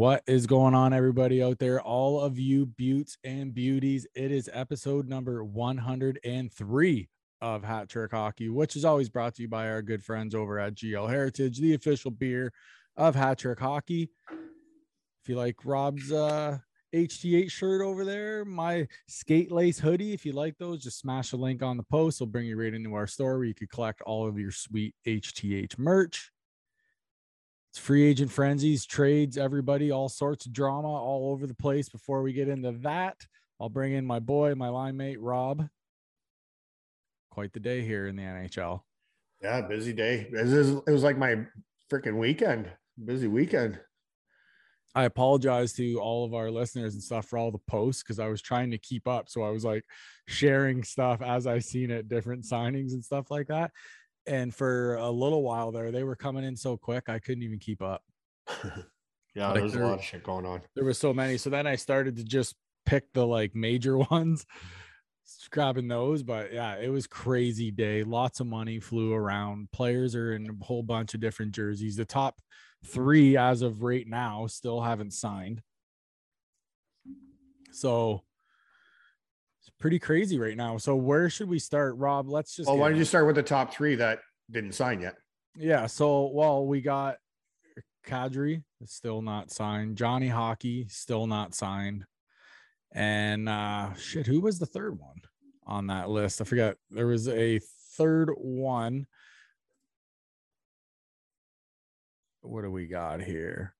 [0.00, 1.78] What is going on, everybody out there?
[1.82, 4.06] All of you buttes and beauties.
[4.14, 7.08] It is episode number 103
[7.42, 10.58] of Hat Trick Hockey, which is always brought to you by our good friends over
[10.58, 12.50] at GL Heritage, the official beer
[12.96, 14.08] of Hat Trick Hockey.
[15.22, 16.56] If you like Rob's uh,
[16.94, 21.36] HTH shirt over there, my skate lace hoodie, if you like those, just smash a
[21.36, 22.20] link on the post.
[22.20, 24.94] We'll bring you right into our store where you could collect all of your sweet
[25.06, 26.30] HTH merch.
[27.70, 31.88] It's free agent frenzies, trades, everybody, all sorts of drama all over the place.
[31.88, 33.16] Before we get into that,
[33.60, 35.68] I'll bring in my boy, my line mate, Rob.
[37.30, 38.80] Quite the day here in the NHL.
[39.40, 40.28] Yeah, busy day.
[40.32, 41.46] It was, it was like my
[41.88, 42.68] freaking weekend.
[43.02, 43.78] Busy weekend.
[44.92, 48.26] I apologize to all of our listeners and stuff for all the posts because I
[48.26, 49.28] was trying to keep up.
[49.28, 49.84] So I was like
[50.26, 53.70] sharing stuff as I seen it, different signings and stuff like that
[54.26, 57.58] and for a little while there, they were coming in so quick I couldn't even
[57.58, 58.02] keep up.
[59.34, 60.62] yeah, like there was there, a lot of shit going on.
[60.74, 61.36] There was so many.
[61.36, 62.54] So then I started to just
[62.86, 64.46] pick the like major ones,
[65.50, 66.22] grabbing those.
[66.22, 68.02] But yeah, it was crazy day.
[68.02, 69.70] Lots of money flew around.
[69.72, 71.96] Players are in a whole bunch of different jerseys.
[71.96, 72.40] The top
[72.86, 75.62] three, as of right now, still haven't signed.
[77.72, 78.24] So
[79.80, 80.76] pretty crazy right now.
[80.76, 82.28] So where should we start, Rob?
[82.28, 82.68] Let's just.
[82.68, 85.16] Well, why don't you start with the top three that didn't sign yet?
[85.56, 85.86] Yeah.
[85.86, 87.16] So well, we got
[88.06, 89.96] Kadri still not signed.
[89.96, 92.04] Johnny Hockey still not signed.
[92.92, 95.20] And uh shit, who was the third one
[95.66, 96.40] on that list?
[96.40, 96.76] I forget.
[96.90, 97.60] There was a
[97.96, 99.06] third one.
[102.42, 103.74] What do we got here?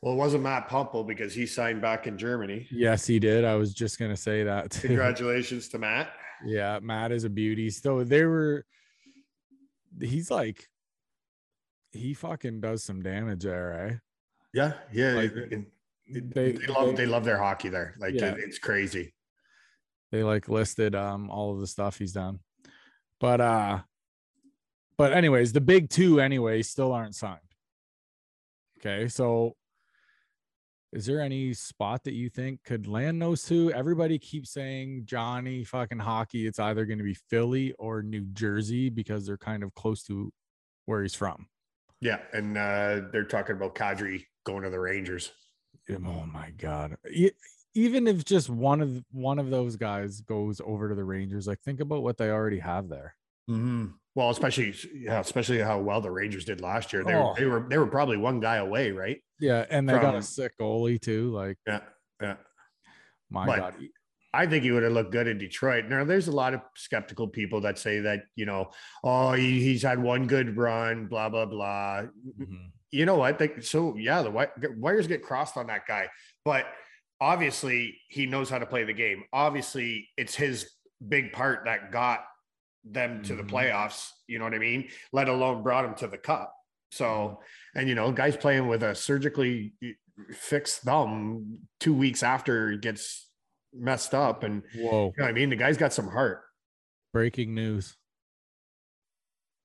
[0.00, 2.66] Well, it wasn't Matt Pumple because he signed back in Germany.
[2.70, 3.44] Yes, he did.
[3.44, 4.70] I was just gonna say that.
[4.70, 4.88] Too.
[4.88, 6.12] Congratulations to Matt.
[6.44, 7.70] Yeah, Matt is a beauty.
[7.70, 8.64] So they were.
[10.00, 10.66] He's like,
[11.92, 13.98] he fucking does some damage there, right?
[14.54, 15.12] Yeah, yeah.
[15.12, 15.34] Like,
[16.10, 17.94] they, they love they, they, love their hockey there.
[17.98, 18.34] Like yeah.
[18.36, 19.14] it's crazy.
[20.10, 22.40] They like listed um all of the stuff he's done,
[23.20, 23.80] but uh,
[24.98, 27.38] but anyways, the big two anyway still aren't signed.
[28.78, 29.56] Okay, so
[30.92, 33.72] is there any spot that you think could land those two?
[33.72, 36.46] Everybody keeps saying Johnny fucking hockey.
[36.46, 40.30] It's either going to be Philly or New Jersey because they're kind of close to
[40.84, 41.46] where he's from.
[42.00, 45.32] Yeah, and uh, they're talking about Kadri going to the Rangers.
[45.90, 46.96] Oh my god!
[47.74, 51.60] Even if just one of one of those guys goes over to the Rangers, like
[51.60, 53.14] think about what they already have there.
[53.50, 53.86] Mm-hmm.
[54.14, 57.02] Well, especially yeah, especially how well the Rangers did last year.
[57.02, 57.28] They, oh.
[57.28, 59.22] were, they were they were probably one guy away, right?
[59.40, 61.30] Yeah, and they From, got a sick goalie too.
[61.32, 61.80] Like yeah,
[62.20, 62.36] yeah.
[63.30, 63.74] My but God.
[64.34, 65.86] I think he would have looked good in Detroit.
[65.86, 68.70] Now, there's a lot of skeptical people that say that, you know,
[69.04, 72.02] oh, he, he's had one good run, blah, blah, blah.
[72.40, 72.68] Mm-hmm.
[72.90, 73.38] You know what?
[73.38, 74.48] They, so, yeah, the
[74.78, 76.08] wires get crossed on that guy.
[76.46, 76.64] But
[77.20, 79.24] obviously, he knows how to play the game.
[79.34, 80.70] Obviously, it's his
[81.06, 82.20] big part that got
[82.84, 83.54] them to the mm-hmm.
[83.54, 84.88] playoffs, you know what I mean?
[85.12, 86.54] Let alone brought them to the cup.
[86.90, 87.78] So, mm-hmm.
[87.78, 89.74] and you know, guys playing with a surgically
[90.30, 93.28] fixed thumb two weeks after it gets
[93.74, 94.42] messed up.
[94.42, 95.50] And whoa, you know I mean?
[95.50, 96.42] The guy's got some heart.
[97.12, 97.96] Breaking news.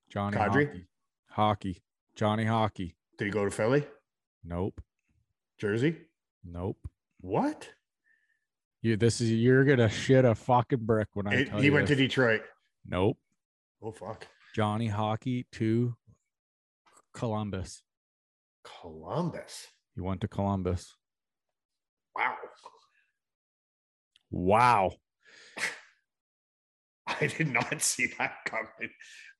[0.09, 0.67] Johnny Kadri?
[0.67, 0.87] Hockey.
[1.29, 1.83] Hockey.
[2.15, 2.95] Johnny Hockey.
[3.17, 3.85] Did he go to Philly?
[4.43, 4.81] Nope.
[5.59, 5.97] Jersey?
[6.45, 6.77] Nope.
[7.19, 7.69] What?
[8.81, 11.97] You this is you're gonna shit a fucking brick when I it, he went this.
[11.97, 12.41] to Detroit.
[12.87, 13.17] Nope.
[13.81, 14.27] Oh fuck.
[14.55, 15.95] Johnny Hockey to
[17.13, 17.83] Columbus.
[18.63, 19.67] Columbus.
[19.95, 20.95] He went to Columbus.
[22.15, 22.35] Wow.
[24.31, 24.91] Wow.
[27.07, 28.91] I did not see that coming.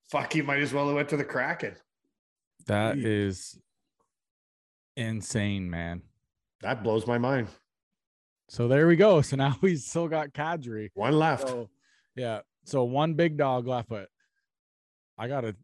[0.09, 1.75] Fuck, he might as well have went to the Kraken.
[2.67, 3.05] That Jeez.
[3.05, 3.59] is
[4.95, 6.01] insane, man.
[6.61, 7.47] That blows my mind.
[8.49, 9.21] So there we go.
[9.21, 10.89] So now we still got Kadri.
[10.93, 11.47] One left.
[11.47, 11.69] So,
[12.15, 12.39] yeah.
[12.67, 14.09] So one big dog left, but
[15.17, 15.55] I gotta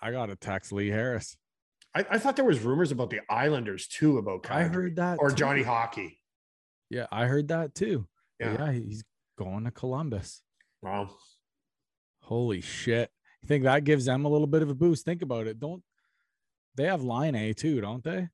[0.00, 1.36] I gotta text Lee Harris.
[1.94, 5.18] I, I thought there was rumors about the Islanders too about Kadri, I heard that
[5.20, 5.36] or too.
[5.36, 6.18] Johnny Hockey.
[6.88, 8.06] Yeah, I heard that too.
[8.38, 8.56] Yeah.
[8.58, 9.04] yeah, he's
[9.36, 10.42] going to Columbus.
[10.82, 11.10] Wow.
[12.22, 13.10] Holy shit.
[13.42, 15.04] You think that gives them a little bit of a boost?
[15.04, 15.60] Think about it.
[15.60, 15.82] Don't
[16.74, 18.28] they have Laine too, don't they?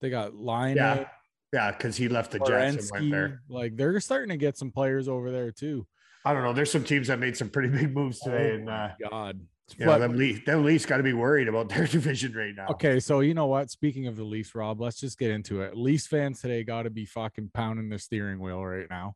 [0.00, 0.94] They got line yeah.
[0.94, 1.06] A.
[1.52, 3.42] Yeah, because he left the Jets and went there.
[3.50, 5.86] Like they're starting to get some players over there too.
[6.24, 6.52] I don't know.
[6.52, 9.40] There's some teams that made some pretty big moves today, oh and uh, God,
[9.76, 12.68] you know, them Leafs, them Leafs got to be worried about their division right now.
[12.70, 13.70] Okay, so you know what?
[13.70, 15.76] Speaking of the Leafs, Rob, let's just get into it.
[15.76, 19.14] Leafs fans today got to be fucking pounding the steering wheel right now.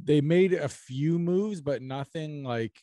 [0.00, 2.82] They made a few moves, but nothing like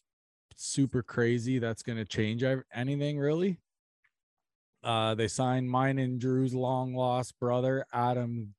[0.55, 2.43] super crazy that's going to change
[2.73, 3.59] anything really.
[4.83, 8.55] Uh, they signed mine and Drew's long lost brother, Adam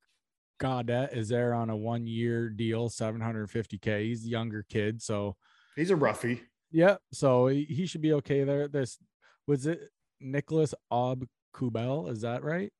[0.62, 4.04] Gaudette, is there on a one year deal, 750K.
[4.04, 5.02] He's a younger kid.
[5.02, 5.36] So
[5.74, 6.42] he's a roughie.
[6.70, 6.96] Yeah.
[7.12, 8.68] So he, he should be okay there.
[8.68, 8.98] This
[9.46, 9.80] was it
[10.20, 12.08] Nicholas Ob Kubel.
[12.10, 12.72] Is that right?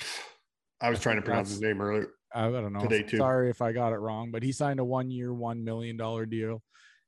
[0.80, 2.08] I was trying to pronounce his name earlier.
[2.34, 2.80] I don't know.
[2.80, 3.16] Today too.
[3.16, 5.96] Sorry if I got it wrong, but he signed a one year, $1 million
[6.28, 6.62] deal.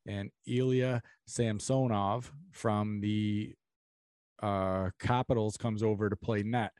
[0.06, 3.54] And Ilya Samsonov from the
[4.42, 6.72] uh, Capitals comes over to play net.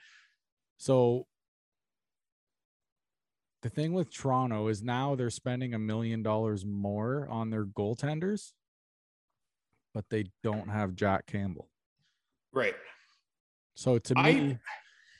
[0.79, 1.27] So
[3.62, 8.53] the thing with Toronto is now they're spending a million dollars more on their goaltenders,
[9.93, 11.69] but they don't have Jack Campbell.
[12.53, 12.75] Right.
[13.75, 14.59] So to me, I...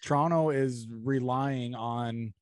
[0.03, 2.33] Toronto is relying on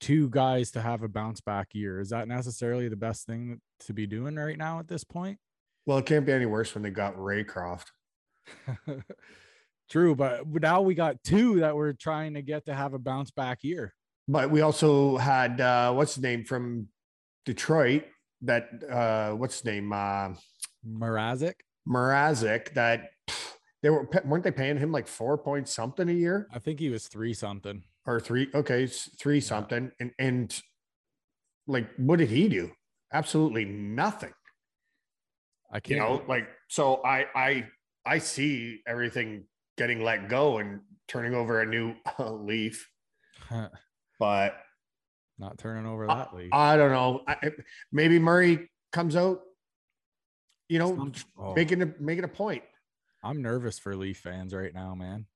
[0.00, 2.00] two guys to have a bounce back year.
[2.00, 5.38] Is that necessarily the best thing to be doing right now at this point?
[5.86, 7.86] Well, it can't be any worse when they got Raycroft.
[9.90, 13.30] True, but now we got two that we're trying to get to have a bounce
[13.30, 13.94] back year.
[14.26, 16.88] But we also had uh what's the name from
[17.44, 18.04] Detroit
[18.42, 20.30] that uh what's his name uh
[20.86, 21.54] Mrazek.
[21.88, 23.10] Mrazek that
[23.82, 26.48] they were weren't they paying him like four point something a year?
[26.52, 28.48] I think he was three something or three.
[28.54, 29.42] Okay, three yeah.
[29.42, 30.58] something, and and
[31.66, 32.72] like what did he do?
[33.12, 34.32] Absolutely nothing.
[35.70, 35.96] I can't.
[35.96, 37.02] You know, like so.
[37.04, 37.66] I I
[38.06, 39.44] I see everything
[39.76, 42.88] getting let go and turning over a new uh, leaf,
[44.18, 44.56] but
[45.38, 46.50] not turning over that I, leaf.
[46.52, 47.22] I don't know.
[47.26, 47.36] I,
[47.92, 49.40] maybe Murray comes out.
[50.68, 51.54] You know, oh.
[51.54, 52.62] making a making a point.
[53.22, 55.26] I'm nervous for Leaf fans right now, man.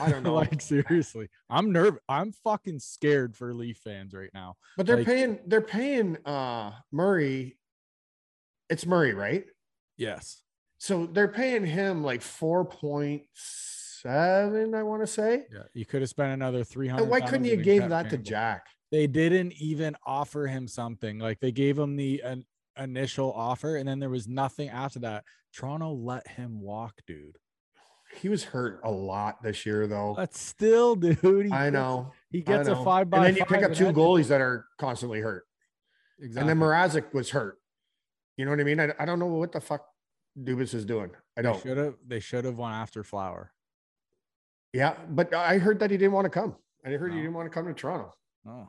[0.00, 0.34] I don't know.
[0.34, 2.00] like seriously, I'm nervous.
[2.08, 4.56] I'm fucking scared for Leaf fans right now.
[4.76, 5.38] But they're like, paying.
[5.46, 7.58] They're paying uh Murray.
[8.70, 9.44] It's Murray, right?
[9.98, 10.40] Yes.
[10.78, 13.22] So they're paying him like four point
[14.04, 14.74] seven.
[14.74, 15.46] I want to say.
[15.52, 17.08] Yeah, you could have spent another three hundred.
[17.08, 18.66] Why couldn't you give that to Jack?
[18.90, 21.18] They didn't even offer him something.
[21.18, 22.36] Like they gave him the uh,
[22.78, 25.24] initial offer, and then there was nothing after that.
[25.52, 27.38] Toronto let him walk, dude.
[28.20, 30.14] He was hurt a lot this year, though.
[30.16, 31.52] But still, dude.
[31.52, 32.12] I know.
[32.30, 32.80] He gets know.
[32.80, 33.18] a five by.
[33.18, 35.44] And then you pick up two goalies that are constantly hurt.
[36.20, 36.40] Exactly.
[36.40, 37.58] And then Mrazek was hurt.
[38.36, 38.80] You know what I mean?
[38.80, 39.84] I, I don't know what the fuck
[40.38, 41.10] Dubas is doing.
[41.36, 41.60] I don't.
[41.60, 41.94] Should have.
[42.06, 43.52] They should have won after Flower.
[44.74, 46.56] Yeah, but I heard that he didn't want to come.
[46.82, 47.16] And I heard no.
[47.16, 48.12] he didn't want to come to Toronto.
[48.46, 48.68] Oh,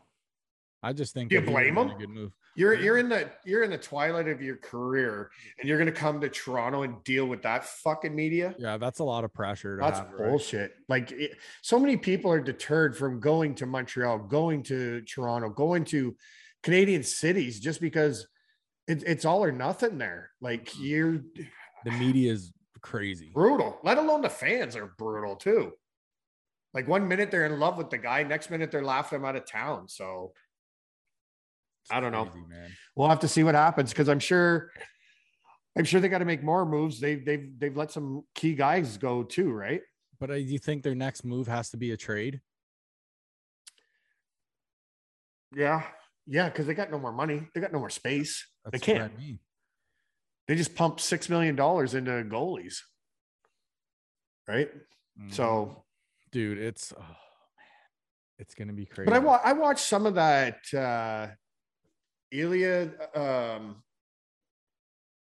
[0.83, 1.29] I just think.
[1.29, 1.97] Do you blame him?
[1.97, 2.31] good move.
[2.55, 5.29] You're you're in the you're in the twilight of your career,
[5.59, 8.55] and you're gonna come to Toronto and deal with that fucking media.
[8.57, 9.77] Yeah, that's a lot of pressure.
[9.81, 10.71] that's have, bullshit.
[10.87, 11.01] Right?
[11.01, 11.31] Like it,
[11.63, 16.15] so many people are deterred from going to Montreal, going to Toronto, going to
[16.63, 18.27] Canadian cities just because
[18.87, 20.29] it, it's all or nothing there.
[20.39, 21.23] Like you're
[21.83, 23.79] the media is crazy, brutal.
[23.83, 25.73] Let alone the fans are brutal too.
[26.75, 29.35] Like one minute they're in love with the guy, next minute they're laughing him out
[29.35, 29.87] of town.
[29.87, 30.33] So
[31.89, 32.69] I don't know, man.
[32.95, 34.71] We'll have to see what happens because I'm sure,
[35.77, 36.99] I'm sure they got to make more moves.
[36.99, 39.81] They've they've they've let some key guys go too, right?
[40.19, 42.41] But uh, do you think their next move has to be a trade?
[45.55, 45.83] Yeah,
[46.27, 47.47] yeah, because they got no more money.
[47.53, 48.45] They got no more space.
[48.65, 49.13] That's they can't.
[49.13, 49.39] I mean.
[50.47, 52.81] They just pumped six million dollars into goalies,
[54.47, 54.69] right?
[55.19, 55.31] Mm-hmm.
[55.31, 55.84] So,
[56.35, 57.07] dude, it's oh, man,
[58.39, 59.05] it's gonna be crazy.
[59.09, 60.57] But I wa- I watched some of that.
[60.73, 61.27] uh
[62.31, 63.81] Ilya um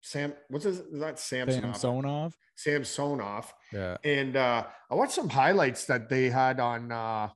[0.01, 1.77] Sam what's his not Samsonov.
[1.77, 2.33] Samsonov.
[2.57, 3.53] Samsonov.
[3.71, 3.95] Yeah.
[4.03, 7.29] And uh I watched some highlights that they had on uh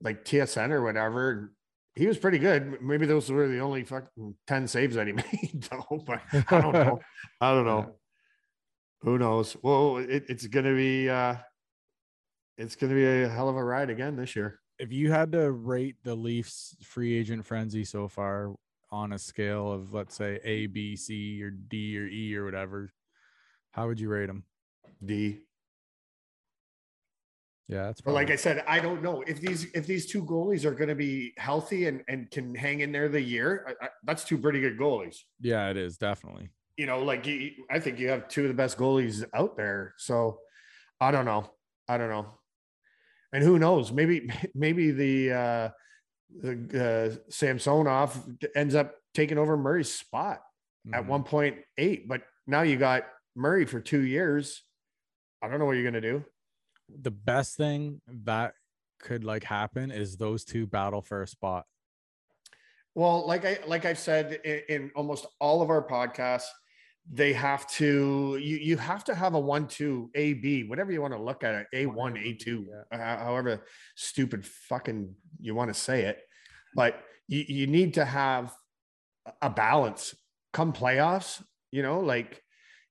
[0.00, 1.52] like TSN or whatever.
[1.94, 2.82] He was pretty good.
[2.82, 6.02] Maybe those were the only fucking 10 saves that he made, though.
[6.04, 6.98] But I don't know.
[7.40, 7.94] I don't know.
[9.02, 9.56] Who knows?
[9.62, 11.36] Well, it, it's gonna be uh
[12.58, 14.60] it's gonna be a hell of a ride again this year.
[14.78, 18.54] If you had to rate the Leafs free agent frenzy so far,
[18.90, 22.92] on a scale of let's say A, B, C, or D or E or whatever,
[23.72, 24.44] how would you rate them?
[25.04, 25.40] D.
[27.68, 30.64] Yeah, that's probably- like I said, I don't know if these if these two goalies
[30.64, 33.66] are going to be healthy and and can hang in there the year.
[33.80, 35.16] I, I, that's two pretty good goalies.
[35.40, 36.50] Yeah, it is definitely.
[36.76, 39.94] You know, like you, I think you have two of the best goalies out there.
[39.96, 40.38] So
[41.00, 41.50] I don't know.
[41.88, 42.26] I don't know.
[43.34, 43.92] And who knows?
[43.92, 45.68] Maybe maybe the uh
[46.42, 48.24] uh, Samsonov
[48.56, 50.40] ends up taking over Murray's spot
[50.86, 50.94] mm-hmm.
[50.94, 52.08] at 1.8.
[52.08, 53.04] But now you got
[53.36, 54.62] Murray for two years.
[55.42, 56.24] I don't know what you're going to do.
[57.02, 58.54] The best thing that
[59.00, 61.66] could like happen is those two battle for a spot.
[62.94, 66.46] Well, like I like I've said in, in almost all of our podcasts,
[67.12, 71.02] they have to you you have to have a one two A B whatever you
[71.02, 73.18] want to look at it A one A two yeah.
[73.18, 76.22] however stupid fucking you want to say it,
[76.74, 78.54] but you you need to have
[79.42, 80.14] a balance
[80.52, 81.42] come playoffs.
[81.70, 82.42] You know, like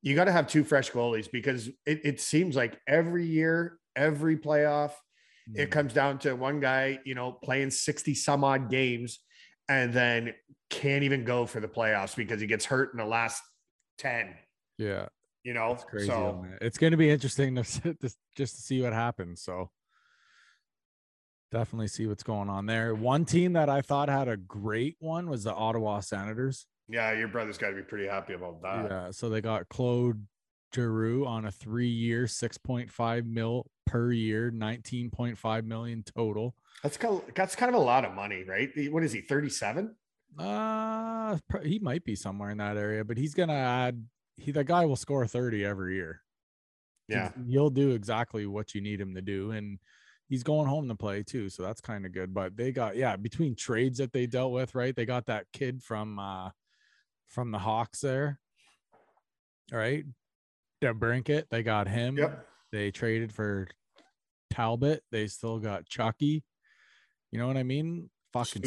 [0.02, 4.38] you got to have two fresh goalies because it, it seems like every year, every
[4.38, 5.62] playoff, mm-hmm.
[5.62, 9.20] it comes down to one guy, you know, playing 60 some odd games
[9.70, 10.34] and then
[10.70, 13.42] can't even go for the playoffs because he gets hurt in the last
[13.98, 14.36] 10.
[14.78, 15.08] Yeah.
[15.44, 16.08] You know, it's crazy.
[16.08, 19.42] So, it's going to be interesting to, to just to see what happens.
[19.42, 19.70] So
[21.52, 22.96] definitely see what's going on there.
[22.96, 26.66] One team that I thought had a great one was the Ottawa Senators.
[26.90, 28.88] Yeah, your brother's got to be pretty happy about that.
[28.90, 30.26] Yeah, so they got Claude
[30.76, 36.56] Giroux on a three-year, six point five mil per year, nineteen point five million total.
[36.82, 38.70] That's kind of, that's kind of a lot of money, right?
[38.92, 39.22] What is he?
[39.22, 39.96] Thirty-seven.
[40.38, 44.04] Uh, he might be somewhere in that area, but he's gonna add.
[44.38, 46.22] He the guy will score thirty every year.
[47.08, 49.80] Yeah, he'll do exactly what you need him to do, and
[50.28, 52.34] he's going home to play too, so that's kind of good.
[52.34, 54.96] But they got yeah, between trades that they dealt with, right?
[54.96, 56.50] They got that kid from uh
[57.28, 58.40] from the Hawks there.
[59.72, 60.06] All right.
[60.84, 62.18] DeBrincat, they got him.
[62.18, 62.46] Yep.
[62.72, 63.68] They traded for
[64.52, 65.04] Talbot.
[65.12, 66.44] They still got Chucky.
[67.32, 68.10] You know what I mean?
[68.34, 68.64] Fucking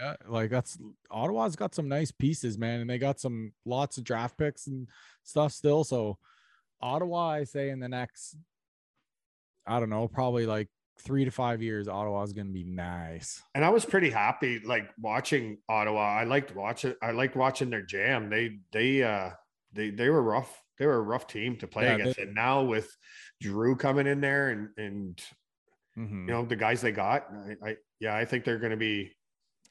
[0.00, 0.78] Yeah, like that's
[1.10, 4.88] Ottawa's got some nice pieces, man, and they got some lots of draft picks and
[5.24, 5.84] stuff still.
[5.84, 6.18] So
[6.80, 8.36] Ottawa, I say in the next,
[9.66, 13.42] I don't know, probably like three to five years, Ottawa is going to be nice.
[13.54, 16.00] And I was pretty happy, like watching Ottawa.
[16.00, 16.94] I liked watching.
[17.02, 18.30] I liked watching their jam.
[18.30, 19.30] They they uh
[19.72, 20.62] they they were rough.
[20.78, 22.16] They were a rough team to play yeah, against.
[22.16, 22.90] They, and now with
[23.40, 25.22] Drew coming in there and and
[25.98, 26.28] mm-hmm.
[26.28, 29.12] you know the guys they got, I, I yeah, I think they're going to be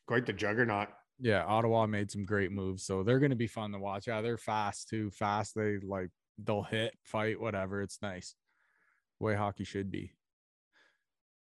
[0.10, 0.88] quite the juggernaut.
[1.20, 4.08] Yeah, Ottawa made some great moves, so they're going to be fun to watch.
[4.08, 5.12] Yeah, they're fast too.
[5.12, 5.54] Fast.
[5.54, 6.10] They like
[6.44, 7.84] they'll hit, fight, whatever.
[7.84, 8.34] It's nice.
[9.20, 10.14] way hockey should be.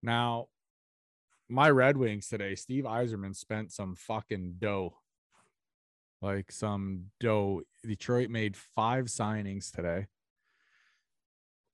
[0.03, 0.47] Now,
[1.47, 4.95] my Red Wings today, Steve Yzerman spent some fucking dough.
[6.23, 7.63] Like some dough.
[7.87, 10.07] Detroit made five signings today.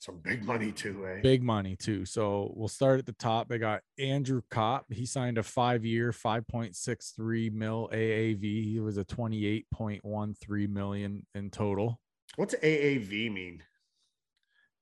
[0.01, 1.21] Some big money too, eh?
[1.21, 2.07] Big money too.
[2.07, 3.49] So we'll start at the top.
[3.49, 4.87] They got Andrew Copp.
[4.91, 8.43] He signed a five-year, 5.63 mil AAV.
[8.43, 12.01] He was a 28.13 million in total.
[12.37, 13.63] What's AAV mean?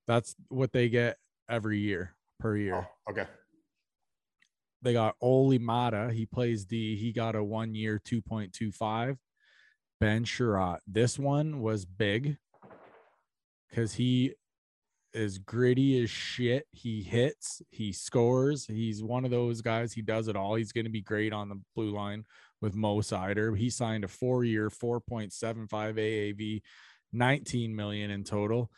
[0.06, 1.16] That's what they get
[1.50, 2.86] every year per year.
[2.86, 3.26] Oh, okay.
[4.82, 6.12] They got Olli Maatta.
[6.12, 6.94] He plays D.
[6.94, 9.16] He got a one year 2.25.
[9.98, 10.78] Ben Chiarot.
[10.86, 12.36] This one was big
[13.68, 14.34] because he
[15.12, 16.66] is gritty as shit.
[16.72, 18.66] He hits, he scores.
[18.66, 19.92] He's one of those guys.
[19.92, 20.54] He does it all.
[20.54, 22.24] He's going to be great on the blue line
[22.60, 23.56] with Mo Seider.
[23.56, 26.62] He signed a four year, 4.75 AAV,
[27.12, 28.70] 19 million in total.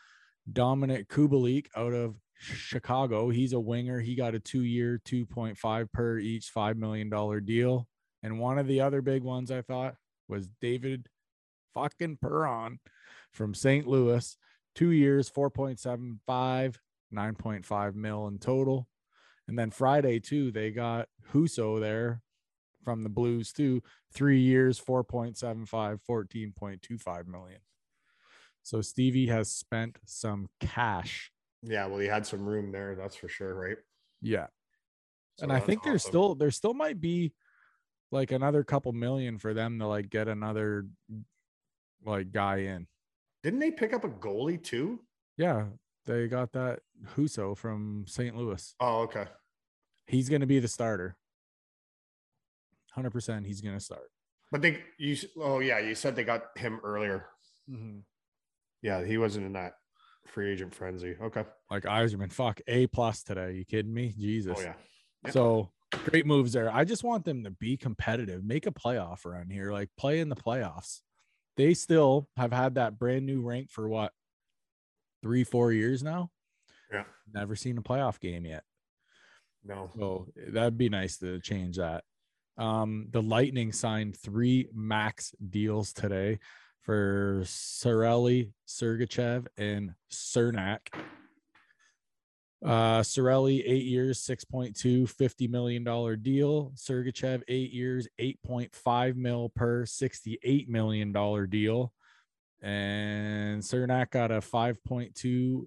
[0.50, 3.30] Dominik Kubalik out of Chicago.
[3.30, 4.00] He's a winger.
[4.00, 7.10] He got a two year, 2.5 per each, $5 million
[7.44, 7.86] deal.
[8.22, 9.94] And one of the other big ones I thought
[10.28, 11.06] was David
[11.74, 12.78] fucking Perron
[13.32, 13.86] from St.
[13.86, 14.36] Louis.
[14.74, 16.76] Two years, 4.75,
[17.12, 18.88] 9.5 mil in total.
[19.48, 22.22] And then Friday, too, they got Husso there
[22.84, 23.82] from the Blues, too.
[24.12, 27.60] Three years, 4.75, 14.25 million.
[28.62, 33.28] So Stevie has spent some cash yeah, well, he had some room there, that's for
[33.28, 33.76] sure, right?
[34.22, 34.46] Yeah.
[35.38, 35.90] So and I think awesome.
[35.90, 37.32] there's still there still might be
[38.10, 40.86] like another couple million for them to like get another
[42.04, 42.86] like guy in.
[43.42, 45.00] Didn't they pick up a goalie too?
[45.36, 45.66] Yeah,
[46.06, 46.80] they got that
[47.16, 48.36] Husso from St.
[48.36, 48.74] Louis.
[48.80, 49.26] Oh, okay.
[50.06, 51.16] He's going to be the starter.
[52.96, 54.10] 100% he's going to start.
[54.50, 57.26] But they you oh yeah, you said they got him earlier.
[57.70, 58.00] Mm-hmm.
[58.82, 59.74] Yeah, he wasn't in that
[60.26, 61.16] free agent frenzy.
[61.20, 61.44] Okay.
[61.70, 63.52] Like Yzerman, fuck A plus today.
[63.52, 64.12] You kidding me?
[64.18, 64.56] Jesus.
[64.58, 64.74] Oh yeah.
[65.24, 65.30] yeah.
[65.30, 66.72] So great moves there.
[66.72, 70.28] I just want them to be competitive, make a playoff around here, like play in
[70.28, 71.00] the playoffs.
[71.56, 74.12] They still have had that brand new rank for what
[75.22, 76.30] three, four years now.
[76.92, 77.04] Yeah.
[77.32, 78.64] Never seen a playoff game yet.
[79.64, 79.90] No.
[79.96, 82.04] So that'd be nice to change that.
[82.56, 86.38] Um, the Lightning signed three max deals today
[86.82, 90.88] for Cirelli, Sergachev, and Cernak.
[92.64, 95.82] Uh, Cirelli, eight years, 6.2, $50 million
[96.22, 96.72] deal.
[96.76, 101.12] Sergachev, eight years, 8.5 mil per $68 million
[101.48, 101.92] deal.
[102.62, 105.66] And Cernak got a 5.2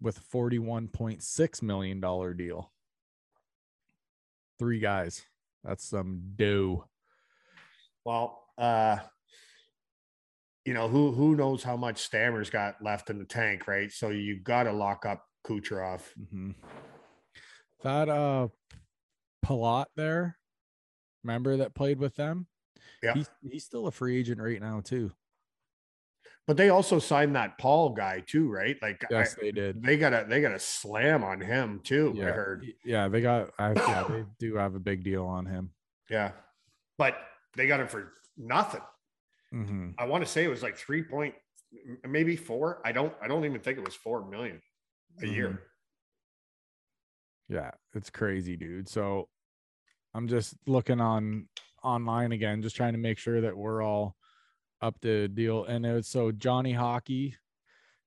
[0.00, 2.00] with $41.6 million
[2.36, 2.72] deal.
[4.58, 5.24] Three guys.
[5.62, 6.88] That's some dough.
[8.04, 8.98] Well, uh,
[10.64, 13.90] you know, who who knows how much Stammer's got left in the tank, right?
[13.90, 16.00] So you got to lock up Kucherov.
[16.20, 16.50] Mm-hmm.
[17.82, 18.48] That uh,
[19.44, 20.38] Palat there,
[21.24, 22.46] remember that played with them?
[23.02, 25.12] Yeah, he's, he's still a free agent right now too.
[26.46, 28.76] But they also signed that Paul guy too, right?
[28.82, 29.82] Like yes, I, they did.
[29.82, 32.12] They got a they got a slam on him too.
[32.16, 32.28] Yeah.
[32.28, 32.66] I heard.
[32.84, 33.50] Yeah, they got.
[33.58, 35.70] I, yeah, they do have a big deal on him.
[36.10, 36.32] Yeah,
[36.98, 37.16] but
[37.56, 38.80] they got him for nothing.
[39.54, 39.90] Mm-hmm.
[39.98, 41.34] I want to say it was like three point,
[42.06, 42.80] maybe four.
[42.84, 43.12] I don't.
[43.22, 44.60] I don't even think it was four million
[45.18, 45.34] a mm-hmm.
[45.34, 45.62] year.
[47.48, 48.88] Yeah, it's crazy, dude.
[48.88, 49.28] So
[50.14, 51.48] I'm just looking on
[51.82, 54.16] online again, just trying to make sure that we're all
[54.80, 55.64] up to deal.
[55.64, 57.36] And it was so Johnny Hockey,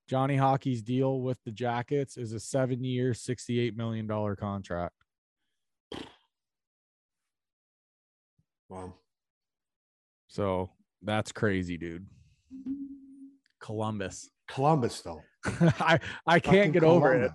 [0.10, 4.94] Johnny Hockey's deal with the Jackets is a seven year, $68 million contract.
[8.70, 8.94] Wow.
[10.28, 10.70] So
[11.02, 12.08] that's crazy, dude.
[13.60, 14.30] Columbus.
[14.48, 15.22] Columbus, though.
[15.80, 17.32] I I can't get over it.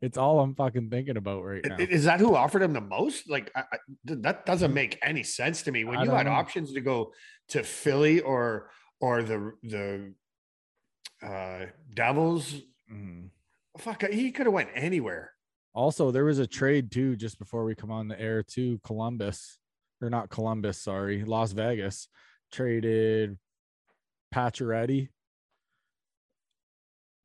[0.00, 1.76] It's all I'm fucking thinking about right now.
[1.78, 3.30] Is that who offered him the most?
[3.30, 4.74] Like I, I, that doesn't mm.
[4.74, 5.84] make any sense to me.
[5.84, 6.32] When you had know.
[6.32, 7.12] options to go
[7.50, 8.70] to Philly or
[9.00, 10.14] or the the
[11.22, 12.54] uh Devils,
[12.92, 13.30] mm.
[13.78, 15.32] fuck, he could have went anywhere.
[15.74, 19.58] Also, there was a trade too just before we come on the air to Columbus
[20.02, 22.08] or not Columbus, sorry, Las Vegas
[22.52, 23.38] traded
[24.34, 25.08] Pacioretty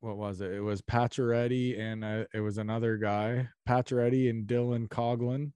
[0.00, 0.52] what was it?
[0.52, 5.52] It was Pacioretty and uh, it was another guy, Pacioretty and Dylan Coghlan,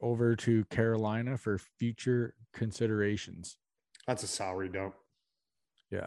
[0.00, 3.56] over to Carolina for future considerations.
[4.06, 4.94] That's a salary dump.
[5.90, 6.06] Yeah.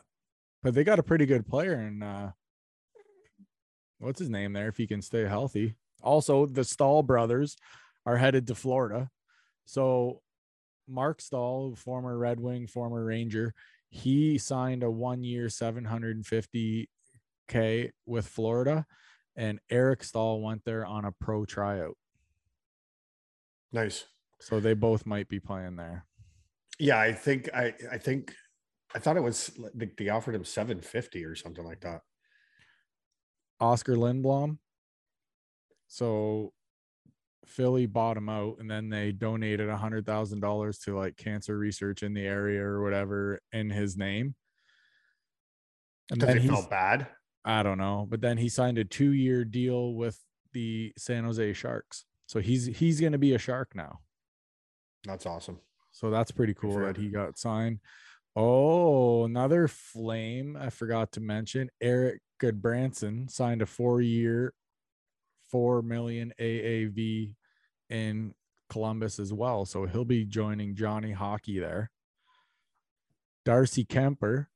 [0.64, 2.30] But they got a pretty good player and uh
[4.00, 5.76] what's his name there if he can stay healthy.
[6.02, 7.58] Also, the Staal brothers
[8.06, 9.10] are headed to Florida.
[9.66, 10.22] So
[10.88, 13.54] Marc Staal, former Red Wing, former Ranger,
[13.90, 16.88] he signed a one year 750k
[18.06, 18.86] with Florida,
[19.36, 21.98] and Eric Staal went there on a pro tryout.
[23.72, 24.06] Nice.
[24.40, 26.06] So they both might be playing there.
[26.80, 28.34] Yeah, I think I I think
[28.96, 32.02] I thought it was they offered him 750 or something like that.
[33.60, 34.58] Oskar Lindblom.
[35.88, 36.54] So
[37.50, 41.58] Philly bought him out and then they donated a hundred thousand dollars to like cancer
[41.58, 44.36] research in the area or whatever in his name.
[46.12, 47.08] And then he felt bad.
[47.46, 50.20] I don't know, but then he signed a two-year deal with
[50.54, 54.00] the San Jose Sharks, so he's he's going to be a Shark now.
[55.06, 55.60] That's awesome.
[55.92, 57.80] So that's pretty cool that he got signed.
[58.36, 61.70] Oh, another flame I forgot to mention.
[61.82, 64.54] Erik Gudbranson signed a four-year,
[65.50, 67.34] four million AAV
[67.90, 68.34] in
[68.70, 69.66] Columbus as well.
[69.66, 71.92] So he'll be joining Johnny Hockey there.
[73.46, 74.48] Darcy Kuemper,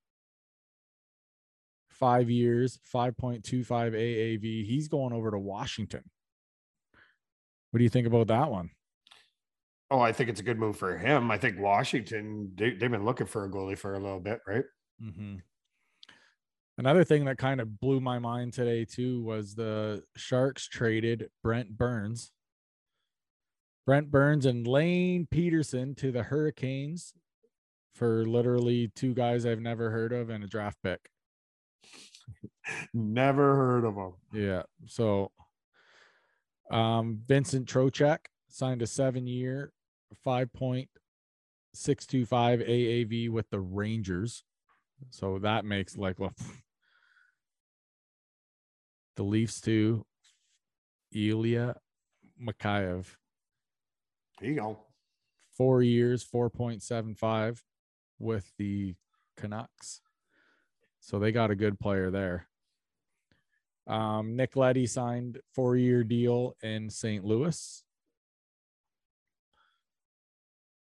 [1.89, 4.65] five years, 5.25 AAV.
[4.65, 6.03] He's going over to Washington.
[7.71, 8.69] What do you think about that one?
[9.89, 11.31] Oh, I think it's a good move for him.
[11.31, 14.63] I think Washington, they, have been looking for a goalie for a little bit, right?
[15.03, 15.37] Mm-hmm.
[16.77, 21.77] Another thing that kind of blew my mind today, too, was the Sharks traded Brent
[21.77, 22.31] Burns
[23.85, 27.13] Brent Burns and Lane Pederson to the Hurricanes
[27.93, 31.09] for literally two guys I've never heard of and a draft pick.
[32.93, 34.13] never heard of them.
[34.33, 34.63] Yeah.
[34.85, 35.31] So
[36.71, 39.73] um Vincent Trocheck signed a seven year,
[40.25, 40.87] 5.625
[41.75, 44.45] AAV with the Rangers.
[45.09, 46.17] So that makes like
[49.17, 50.05] the Leafs to
[51.13, 51.75] Ilya
[52.41, 53.07] Mikheyev
[54.41, 54.79] you go.
[55.55, 57.59] Four years, 4.75
[58.19, 58.95] with the
[59.37, 60.01] Canucks.
[60.99, 62.47] So they got a good player there.
[63.87, 67.25] Um, Nick Leddy signed four year deal in St.
[67.25, 67.83] Louis.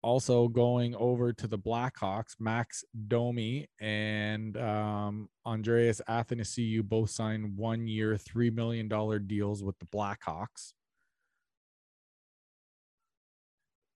[0.01, 7.87] Also going over to the Blackhawks, Max Domi and um, Andreas Athanasiou both signed one
[7.87, 8.87] year, $3 million
[9.27, 10.73] deals with the Blackhawks.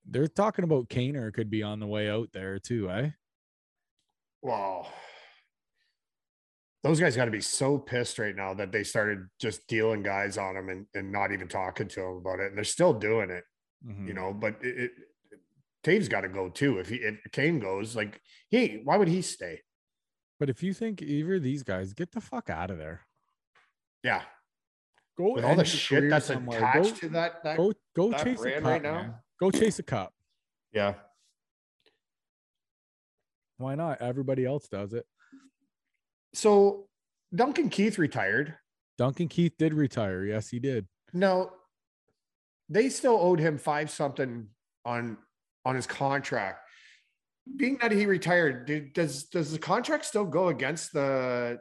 [0.05, 3.09] They're talking about Kaner could be on the way out there too, eh?
[4.41, 4.87] Wow.
[6.83, 10.37] Those guys got to be so pissed right now that they started just dealing guys
[10.37, 12.47] on them and, and not even talking to them about it.
[12.47, 13.43] And they're still doing it,
[13.87, 14.07] mm-hmm.
[14.07, 14.91] you know, but it, it
[15.83, 16.79] Tave's got to go too.
[16.79, 19.61] If he, if Kane goes, like, hey, why would he stay?
[20.39, 23.01] But if you think either of these guys, get the fuck out of there.
[24.03, 24.23] Yeah.
[25.17, 26.57] Go with all the shit that's somewhere.
[26.57, 28.93] attached go, to that, that go go that chase a cup right now.
[28.93, 29.13] Man.
[29.41, 30.13] Go chase a cop.
[30.71, 30.93] Yeah.
[33.57, 33.99] Why not?
[33.99, 35.05] Everybody else does it.
[36.33, 36.87] So
[37.33, 38.55] Duncan Keith retired.
[38.99, 40.23] Duncan Keith did retire.
[40.25, 40.87] Yes, he did.
[41.11, 41.51] No,
[42.69, 44.47] they still owed him five something
[44.85, 45.17] on
[45.65, 46.59] on his contract.
[47.57, 51.59] Being that he retired, did, does does the contract still go against the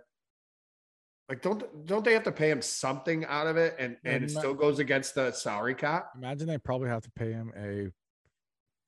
[1.31, 4.31] like don't don't they have to pay him something out of it and and it
[4.31, 6.11] still goes against the salary cap?
[6.17, 7.87] Imagine they probably have to pay him a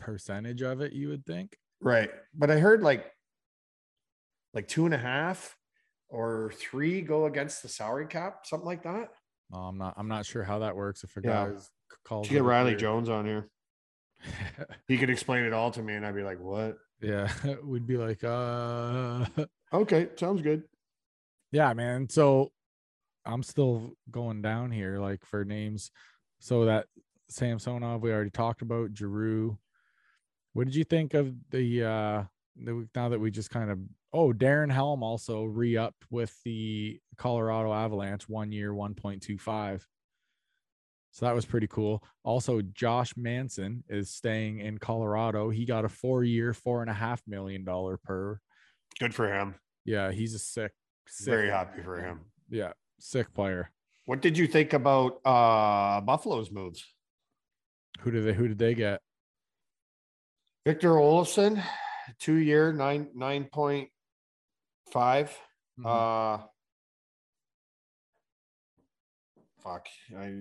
[0.02, 1.56] percentage of it, you would think.
[1.80, 2.10] Right.
[2.34, 3.06] But I heard like
[4.52, 5.56] like two and a half
[6.08, 9.10] or three go against the salary cap, something like that.
[9.52, 11.46] No, I'm not I'm not sure how that works if a yeah.
[11.46, 11.70] guy's
[12.04, 12.28] called.
[12.28, 13.50] get Riley Jones on here.
[14.88, 16.76] he could explain it all to me and I'd be like, what?
[17.00, 17.30] Yeah.
[17.64, 19.26] We'd be like, uh
[19.72, 20.64] okay, sounds good.
[21.52, 22.08] Yeah, man.
[22.08, 22.50] So
[23.24, 25.90] I'm still going down here like for names.
[26.40, 26.86] So that
[27.28, 29.58] Samsonov we already talked about, Giroux.
[30.54, 32.24] What did you think of the uh
[32.56, 33.78] the, now that we just kind of
[34.12, 39.82] oh Darren Helm also re-upped with the Colorado Avalanche one year 1.25
[41.12, 42.02] so that was pretty cool.
[42.24, 45.50] Also, Josh Manson is staying in Colorado.
[45.50, 48.40] He got a four year, four and a half million dollar per.
[48.98, 49.54] Good for him.
[49.84, 50.72] Yeah, he's a sick,
[51.06, 52.20] sick very happy for him.
[52.50, 53.70] Yeah, sick player.
[54.04, 56.84] What did you think about uh Buffalo's moves?
[58.00, 59.00] Who did they who did they get?
[60.64, 61.62] Victor Olofsson,
[62.18, 63.88] two year, nine nine point
[64.92, 65.30] five.
[65.78, 65.86] Mm-hmm.
[65.86, 66.46] Uh
[69.62, 69.86] fuck.
[70.18, 70.32] I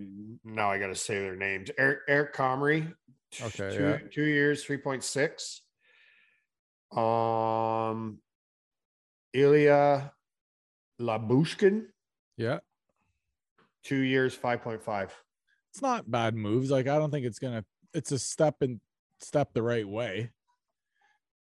[0.43, 1.69] now I got to say their names.
[1.77, 2.93] Eric, Eric Comrie.
[3.41, 3.77] Okay.
[3.77, 3.97] Two, yeah.
[4.11, 5.61] two years, three point six.
[6.95, 8.19] Um,
[9.33, 10.11] Ilya
[11.01, 11.85] Lyubushkin.
[12.37, 12.59] Yeah.
[13.83, 15.13] Two years, five point five.
[15.71, 16.69] It's not bad moves.
[16.69, 17.65] Like I don't think it's gonna.
[17.93, 18.79] It's a step and
[19.19, 20.31] step the right way.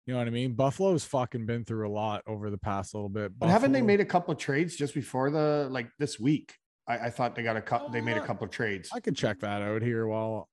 [0.06, 0.52] You know what I mean?
[0.52, 3.36] Buffalo's fucking been through a lot over the past little bit.
[3.36, 6.54] Buffalo, but haven't they made a couple of trades just before the like this week?
[6.86, 7.88] I, I thought they got a couple.
[7.88, 8.90] They made a uh, couple of trades.
[8.94, 10.48] I could check that out here while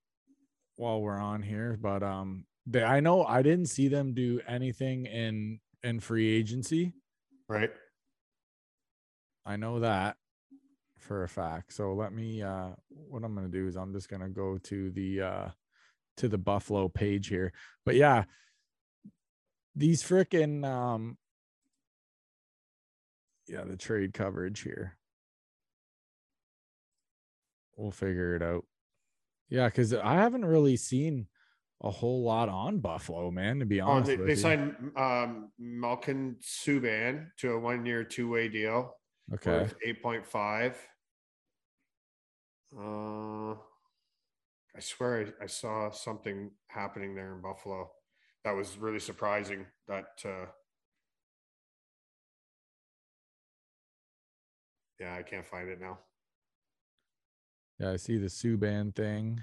[0.77, 5.05] while we're on here, but um, they I know I didn't see them do anything
[5.05, 6.93] in in free agency.
[7.47, 7.71] Right.
[9.45, 10.17] I know that
[10.99, 11.73] for a fact.
[11.73, 15.21] So let me uh what I'm gonna do is I'm just gonna go to the
[15.21, 15.47] uh
[16.17, 17.51] to the Buffalo page here.
[17.85, 18.23] But yeah,
[19.75, 21.17] these freaking um
[23.47, 24.97] yeah, the trade coverage here
[27.75, 28.65] we'll figure it out.
[29.49, 31.27] Yeah, because I haven't really seen
[31.81, 33.59] a whole lot on Buffalo, man.
[33.59, 38.47] To be oh, honest, oh, they, they signed um, Malcolm Subban to a one-year, two-way
[38.47, 38.95] deal.
[39.31, 40.77] Okay, eight point five.
[42.75, 43.51] Uh,
[44.75, 47.91] I swear I, I, saw something happening there in Buffalo
[48.43, 49.65] that was really surprising.
[49.87, 50.45] That uh,
[54.99, 55.99] yeah, I can't find it now.
[57.79, 59.41] Yeah, I see the Subban thing.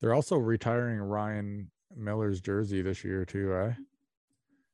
[0.00, 3.72] They're also retiring Ryan Miller's jersey this year too, eh?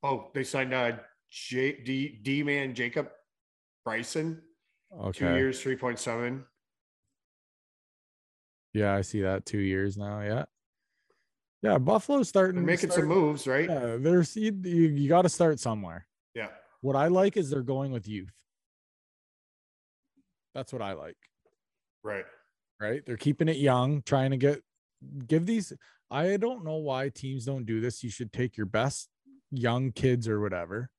[0.03, 0.93] Oh, they signed uh
[1.33, 3.09] J D D man Jacob
[3.83, 4.41] Bryson.
[4.95, 5.19] Okay.
[5.19, 6.45] Two years, three point seven.
[8.73, 10.21] Yeah, I see that two years now.
[10.21, 10.45] Yeah.
[11.63, 13.67] Yeah, Buffalo's starting they're making some moves, right?
[13.69, 16.05] Yeah, there's you, you, you got to start somewhere.
[16.35, 16.49] Yeah.
[16.81, 18.33] What I like is they're going with youth.
[20.53, 21.17] That's what I like.
[22.03, 22.25] Right.
[22.79, 23.03] Right.
[23.05, 24.61] They're keeping it young, trying to get
[25.25, 25.73] give these.
[26.11, 28.03] I don't know why teams don't do this.
[28.03, 29.09] You should take your best
[29.49, 30.91] young kids or whatever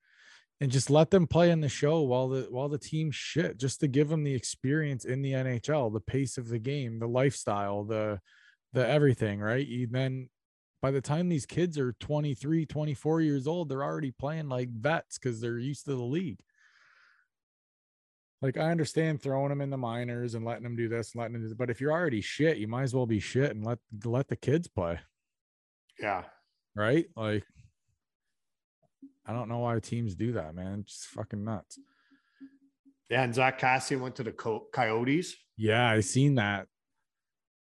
[0.61, 3.81] and just let them play in the show while the while the team shit just
[3.81, 7.85] to give them the experience in the NHL, the pace of the game, the lifestyle,
[7.85, 8.21] the
[8.73, 9.67] the everything, right?
[9.67, 10.29] You then
[10.81, 15.19] by the time these kids are 23, 24 years old, they're already playing like vets
[15.19, 16.39] because they're used to the league
[18.45, 21.33] like I understand throwing them in the minors and letting them do this and letting
[21.33, 23.65] them do this, but if you're already shit, you might as well be shit and
[23.65, 25.01] let let the kids play.
[25.99, 26.25] Yeah.
[26.77, 27.07] Right?
[27.17, 27.45] Like
[29.27, 30.81] I don't know why teams do that, man.
[30.81, 31.79] It's just fucking nuts.
[33.11, 35.37] Yeah, and Zack Kassian went to the Coyotes.
[35.57, 36.67] Yeah, I seen that.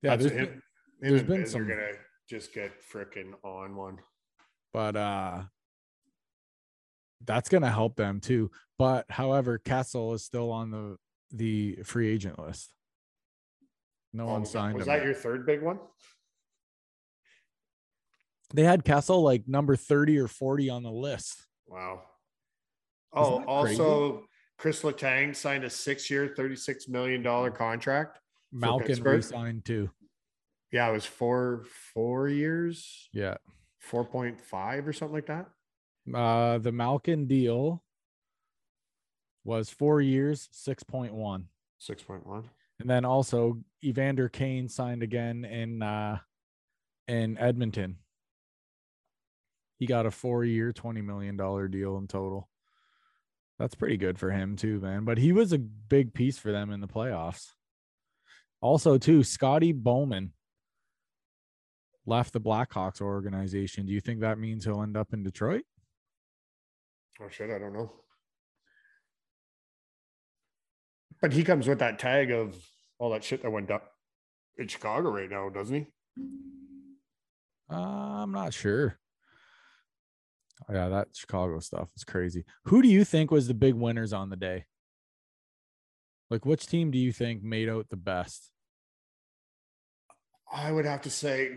[0.03, 0.63] Yeah, That's there's him,
[1.01, 3.99] been, there's been some They're gonna just get freaking on one.
[4.73, 5.43] But uh
[7.25, 8.51] that's gonna help them too.
[8.79, 10.97] But however, Kessel is still on the
[11.31, 12.73] the free agent list.
[14.13, 14.95] No oh, one signed was him.
[14.95, 15.79] that your third big one?
[18.55, 21.47] They had Kessel like number 30 or 40 on the list.
[21.67, 22.03] Wow.
[23.13, 24.25] Oh, also
[24.59, 28.21] Chris Letang signed a six-year, $36 million contract.
[28.53, 29.91] Malkin re-signed too.
[30.73, 33.09] Yeah, it was four four years.
[33.13, 33.37] Yeah.
[33.91, 35.47] 4.5 or something like that.
[36.13, 37.83] Uh, the Malkin deal
[39.45, 41.45] was four years, 6.1.
[41.81, 42.45] 6.1.
[42.81, 46.19] And then also Evander Kane signed again in uh
[47.07, 47.97] in Edmonton.
[49.79, 52.49] He got a four year, $20 million deal in total.
[53.59, 55.05] That's pretty good for him too, man.
[55.05, 57.53] But he was a big piece for them in the playoffs.
[58.61, 60.33] Also, too, Scotty Bowman
[62.07, 63.87] left the Blackhawks organization.
[63.87, 65.63] Do you think that means he'll end up in Detroit?
[67.21, 67.93] Oh shit, I don't know.
[71.21, 72.57] But he comes with that tag of
[72.99, 73.93] all that shit that went up
[74.57, 75.87] in Chicago right now, doesn't he?
[77.71, 77.77] Uh,
[78.23, 78.99] I'm not sure.
[80.69, 82.45] Oh, yeah, that Chicago stuff is crazy.
[82.65, 84.65] Who do you think was the big winners on the day?
[86.31, 88.51] Like, which team do you think made out the best?
[90.53, 91.51] I would have to say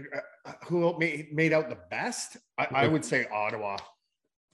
[0.46, 2.38] uh, who made, made out the best.
[2.58, 3.78] I, I would say Ottawa.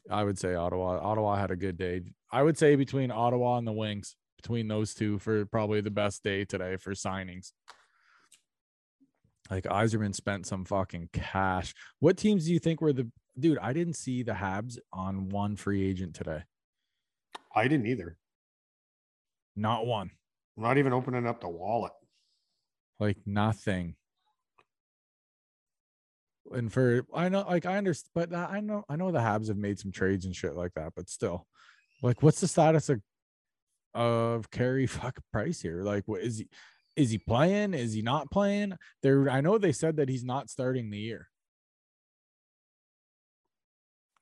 [0.10, 1.00] I would say Ottawa.
[1.02, 2.02] Ottawa had a good day.
[2.32, 6.24] I would say between Ottawa and the Wings, between those two for probably the best
[6.24, 7.52] day today for signings.
[9.50, 11.74] Like Yzerman spent some fucking cash.
[12.00, 13.58] What teams do you think were the dude?
[13.60, 16.43] I didn't see the Habs on one free agent today.
[17.56, 18.17] I didn't either.
[19.56, 20.12] Not one.
[20.56, 21.91] not even opening up the wallet.
[23.00, 23.95] Like nothing.
[26.52, 29.58] And for I know, like I understand, but I know I know the Habs have
[29.58, 31.45] made some trades and shit like that, but still,
[32.02, 33.02] like, what's the status of
[33.93, 35.84] of Carey fuck Price here?
[35.84, 36.47] Like, what is he?
[36.95, 37.73] Is he playing?
[37.73, 38.73] Is he not playing?
[39.04, 41.28] There, I know they said that he's not starting the year.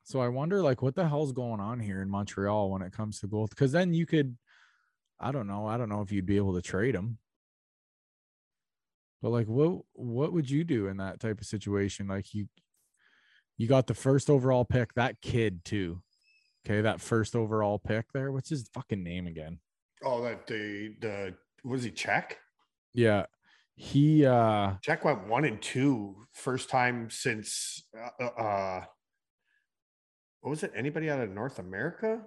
[0.06, 3.20] So I wonder, like, what the hell's going on here in Montreal when it comes
[3.20, 3.50] to gold?
[3.50, 4.38] Because then you could,
[5.20, 7.18] I don't know, I don't know if you'd be able to trade him.
[9.24, 12.08] But like, what what would you do in that type of situation?
[12.08, 12.48] Like, you
[13.58, 16.04] you got the first overall pick, that kid too.
[16.64, 18.32] Okay, that first overall pick there.
[18.32, 19.60] What's his fucking name again?
[20.04, 22.38] Oh, that the the was he check?
[22.94, 23.26] Yeah.
[23.76, 28.86] He uh Jack went one and two first time since uh, uh, uh
[30.50, 30.72] was it?
[30.76, 32.22] Anybody out of North America?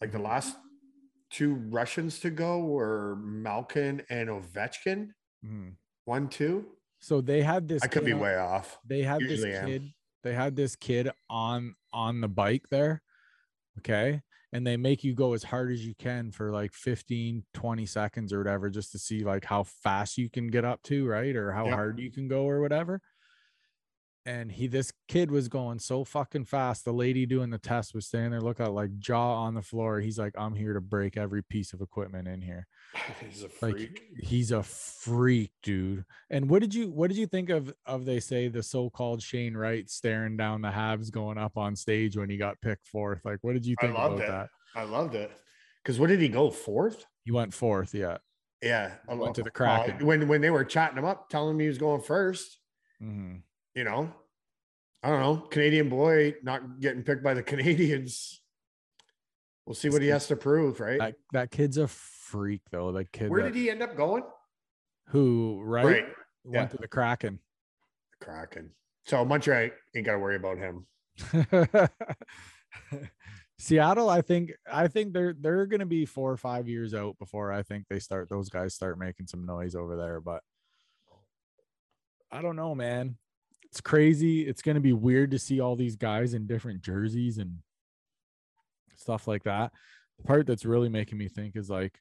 [0.00, 0.56] Like the last
[1.30, 5.08] two Russians to go were Malkin and Ovechkin.
[5.44, 5.74] mhm.
[6.04, 6.66] One, two.
[7.00, 8.78] so they had this I could be on- way off.
[8.86, 9.66] they had this Usually am.
[9.66, 9.82] kid
[10.22, 13.02] they had this kid on on the bike there
[13.78, 17.86] okay and they make you go as hard as you can for like 15 20
[17.86, 21.36] seconds or whatever just to see like how fast you can get up to right
[21.36, 21.74] or how Yep.
[21.74, 23.00] hard you can go or whatever
[24.26, 28.06] and he this kid was going so fucking fast the lady doing the test was
[28.06, 31.16] standing there look at like jaw on the floor he's like i'm here to break
[31.16, 32.66] every piece of equipment in here
[33.30, 34.02] He's a like freak.
[34.18, 38.20] he's a freak dude and what did you what did you think of of they
[38.20, 42.36] say the so-called shane wright staring down the Habs going up on stage when he
[42.36, 44.28] got picked fourth like what did you I think loved about it.
[44.74, 45.30] that I loved it.
[45.82, 47.06] Because what did he go fourth?
[47.24, 48.18] he went fourth yeah
[48.62, 51.60] Yeah, I Went to the uh, when when they were chatting him up, telling him
[51.60, 52.58] he was going first.
[53.02, 53.42] Mhm.
[53.76, 54.10] You know,
[55.02, 55.36] I don't know.
[55.36, 58.40] Canadian boy not getting picked by the Canadians.
[59.66, 60.98] We'll see what he has to prove, right?
[60.98, 64.22] that, that kid's a freak though that kid Where that- did he end up going?
[65.10, 66.04] who right, Right,
[66.44, 66.66] went yeah.
[66.66, 67.38] to the kraken
[68.18, 68.70] The Kraken.
[69.04, 70.86] So Montreal ain't got to worry about him.
[73.58, 77.52] Seattle, I think I think they're they're gonna be four or five years out before
[77.52, 80.20] I think they start those guys start making some noise over there.
[80.20, 80.42] But
[82.30, 83.16] I don't know, man.
[83.76, 84.48] It's crazy.
[84.48, 87.58] It's gonna be weird to see all these guys in different jerseys and
[88.94, 89.70] stuff like that.
[90.16, 92.00] The part that's really making me think is like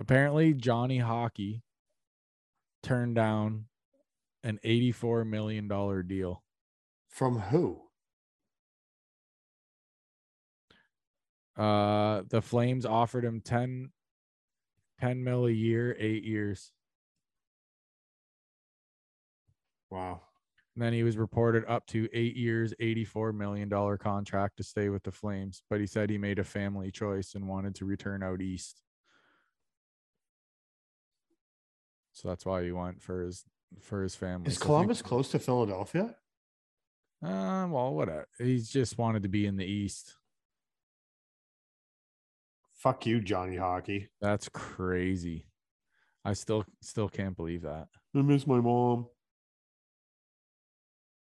[0.00, 1.64] apparently Johnny Hockey
[2.82, 3.66] turned down
[4.42, 5.68] an $84 million
[6.06, 6.42] deal.
[7.10, 7.82] From who?
[11.58, 13.90] Uh, the Flames offered him 10,
[14.98, 16.72] 10 mil a year, eight years.
[19.90, 20.22] Wow.
[20.74, 25.02] And then he was reported up to eight years, $84 million contract to stay with
[25.04, 25.62] the Flames.
[25.70, 28.82] But he said he made a family choice and wanted to return out east.
[32.12, 33.44] So that's why he went for his
[33.80, 34.48] for his family.
[34.48, 36.16] Is So I think- Columbus close to Philadelphia?
[37.22, 38.28] Uh, well, whatever.
[38.38, 40.14] He's just wanted to be in the east.
[42.74, 44.08] Fuck you, Johnny Hockey.
[44.20, 45.46] That's crazy.
[46.24, 47.88] I still still can't believe that.
[48.14, 49.08] I miss my mom.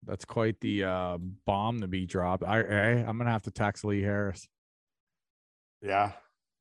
[0.05, 2.43] That's quite the uh, bomb to be dropped.
[2.43, 4.47] I, I I'm gonna have to text Lee Harris.
[5.81, 6.11] Yeah.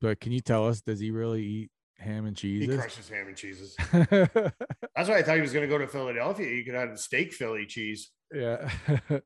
[0.01, 2.69] But can you tell us, does he really eat ham and cheese?
[2.69, 3.77] He crushes ham and cheeses.
[3.93, 6.49] That's why I thought he was going to go to Philadelphia.
[6.55, 8.11] You could have steak Philly cheese.
[8.33, 8.71] yeah.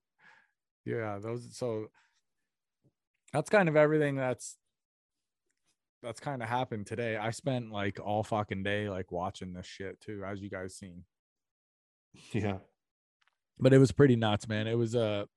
[0.86, 1.88] yeah, those so
[3.32, 4.56] that's kind of everything that's
[6.02, 7.16] that's kind of happened today.
[7.16, 11.04] I spent like all fucking day like watching this shit too, as you guys seen.
[12.32, 12.58] Yeah.
[13.62, 14.66] But it was pretty nuts, man.
[14.66, 15.28] It was a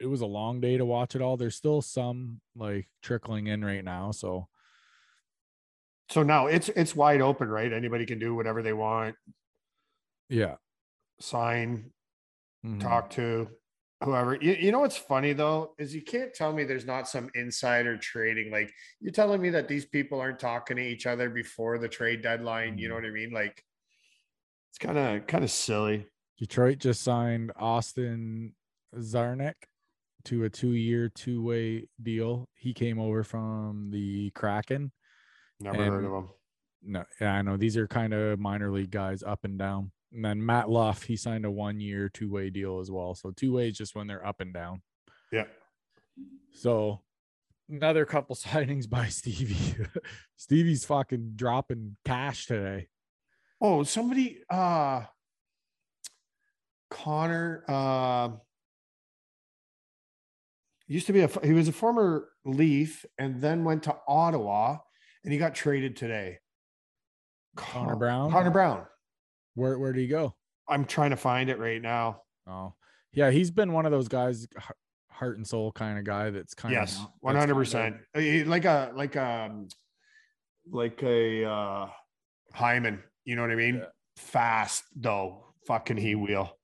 [0.00, 1.36] it was a long day to watch it all.
[1.36, 4.48] There's still some like trickling in right now, so
[6.10, 7.72] So now it's it's wide open, right?
[7.72, 9.16] Anybody can do whatever they want.
[10.28, 10.56] yeah.
[11.20, 11.92] Sign,
[12.64, 12.80] Mhm.
[12.80, 13.50] talk to
[14.04, 14.36] whoever.
[14.36, 17.98] You, you know what's funny though is you can't tell me there's not some insider
[17.98, 18.52] trading.
[18.52, 22.22] Like you're telling me that these people aren't talking to each other before the trade
[22.22, 22.78] deadline.
[22.78, 22.96] You know Mhm.
[22.96, 23.32] what I mean?
[23.32, 23.64] Like
[24.70, 26.08] it's kind of kind of silly.
[26.38, 28.54] Detroit just signed Austin
[28.96, 29.54] Czarnik
[30.24, 32.48] to a two-year, two-way deal.
[32.54, 34.92] He came over from the Kraken.
[35.60, 36.28] Never heard of them.
[36.84, 39.92] No, yeah, I know these are kind of minor league guys up and down.
[40.12, 43.14] And then Matt Luff, he signed a one-year, two-way deal as well.
[43.14, 44.82] So two ways just when they're up and down.
[45.30, 45.44] Yeah.
[46.52, 47.00] So
[47.68, 49.86] another couple signings by Stevie.
[50.36, 52.88] Stevie's fucking dropping cash today.
[53.60, 55.04] Oh, somebody uh
[56.92, 58.28] Connor uh
[60.86, 64.76] used to be a he was a former Leaf and then went to Ottawa
[65.24, 66.38] and he got traded today.
[67.56, 68.30] Connor Con- Brown?
[68.30, 68.86] Connor Brown.
[69.54, 70.34] Where where do he go?
[70.68, 72.22] I'm trying to find it right now.
[72.46, 72.74] Oh,
[73.12, 74.46] yeah, he's been one of those guys,
[75.10, 76.30] heart and soul kind of guy.
[76.30, 77.96] That's kind of yes, of one hundred percent.
[78.14, 79.66] Like a like a
[80.70, 81.86] like a uh
[82.52, 83.02] Hyman.
[83.24, 83.76] You know what I mean?
[83.76, 83.84] Yeah.
[84.16, 86.56] Fast though, fucking he wheel.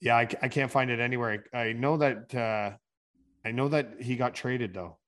[0.00, 1.44] Yeah, I, I can't find it anywhere.
[1.52, 2.76] I, I know that uh
[3.44, 4.98] I know that he got traded though.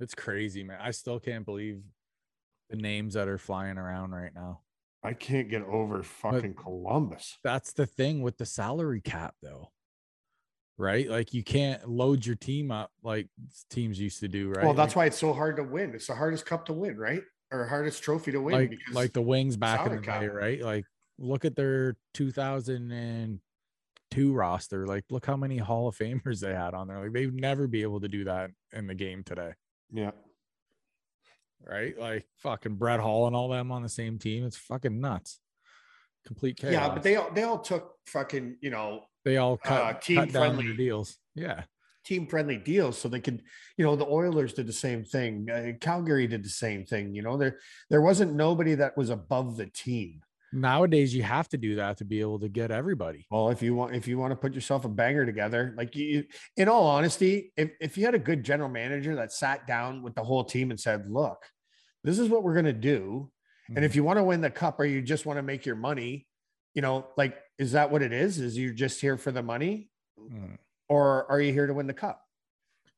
[0.00, 0.78] It's crazy, man.
[0.80, 1.82] I still can't believe
[2.70, 4.60] the names that are flying around right now.
[5.02, 7.38] I can't get over fucking Columbus.
[7.44, 9.70] That's the thing with the salary cap, though.
[10.78, 11.08] Right?
[11.08, 13.28] Like you can't load your team up like
[13.70, 14.64] teams used to do, right?
[14.64, 15.94] Well, that's like, why it's so hard to win.
[15.94, 17.22] It's the hardest cup to win, right?
[17.50, 20.20] Or hardest trophy to win like like the wings back in the cap.
[20.20, 20.60] day, right?
[20.60, 20.84] Like
[21.18, 21.96] look at their
[24.16, 24.86] 2002 roster.
[24.86, 27.00] Like look how many Hall of Famers they had on there.
[27.00, 29.52] Like they'd never be able to do that in the game today.
[29.92, 30.12] yeah.
[31.66, 31.98] right?
[31.98, 34.44] Like fucking Brett Hull and all them on the same team.
[34.44, 35.40] It's fucking nuts.
[36.26, 36.72] Complete chaos.
[36.72, 40.02] Yeah, but they all they all took fucking, you know, they all cut, uh, cut
[40.02, 40.76] team down their friendly.
[40.76, 41.18] deals.
[41.34, 41.62] Yeah.
[42.04, 43.42] team friendly deals so they could
[43.76, 47.20] you know the oilers did the same thing uh, calgary did the same thing you
[47.20, 47.58] know there
[47.90, 50.22] there wasn't nobody that was above the team
[50.56, 53.26] Nowadays you have to do that to be able to get everybody.
[53.30, 56.24] well if you want if you want to put yourself a banger together like you
[56.56, 60.14] in all honesty if, if you had a good general manager that sat down with
[60.14, 61.38] the whole team and said look
[62.04, 63.30] this is what we're going to do
[63.74, 65.76] and if you want to win the cup or you just want to make your
[65.76, 66.26] money
[66.74, 69.90] you know like is that what it is is you just here for the money
[70.18, 70.56] Mm.
[70.88, 72.22] or are you here to win the cup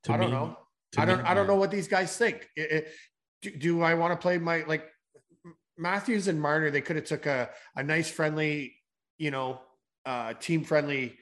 [0.05, 0.57] To I don't me- know.
[0.97, 1.19] I don't.
[1.19, 2.49] me, I don't know what these guys think.
[2.55, 2.89] It- it-
[3.43, 4.85] do, do I want to play my like
[5.79, 6.71] Matthews and Marner?
[6.71, 8.75] They could have took a a nice friendly,
[9.17, 9.61] you know,
[10.05, 11.17] uh, team friendly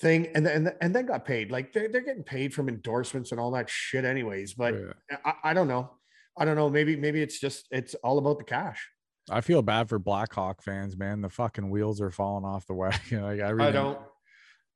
[0.00, 1.50] thing, and then and then got paid.
[1.50, 4.54] Like they're they're getting paid from endorsements and all that shit, anyways.
[4.54, 5.16] But yeah.
[5.24, 5.90] I, I don't know.
[6.36, 6.70] I don't know.
[6.70, 8.88] Maybe maybe it's just it's all about the cash.
[9.30, 11.20] I feel bad for Blackhawk fans, man.
[11.20, 13.22] The fucking wheels are falling off the wagon.
[13.22, 13.98] Like I don't.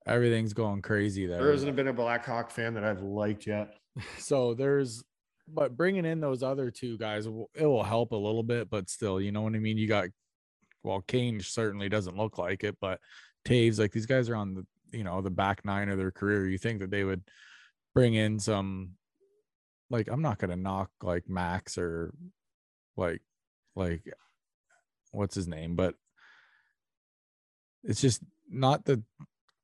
[0.06, 1.42] everything's going crazy there.
[1.42, 3.74] There hasn't been a Blackhawk fan that I've liked yet.
[4.18, 5.02] so there's
[5.48, 9.20] but bringing in those other two guys it will help a little bit but still
[9.20, 10.08] you know what i mean you got
[10.82, 13.00] well kane certainly doesn't look like it but
[13.44, 16.48] Toews like these guys are on the you know the back nine of their career
[16.48, 17.22] you think that they would
[17.94, 18.90] bring in some
[19.90, 22.12] like i'm not gonna knock like max or
[22.96, 23.22] like
[23.74, 24.02] like
[25.12, 25.94] what's his name but
[27.84, 29.02] it's just not the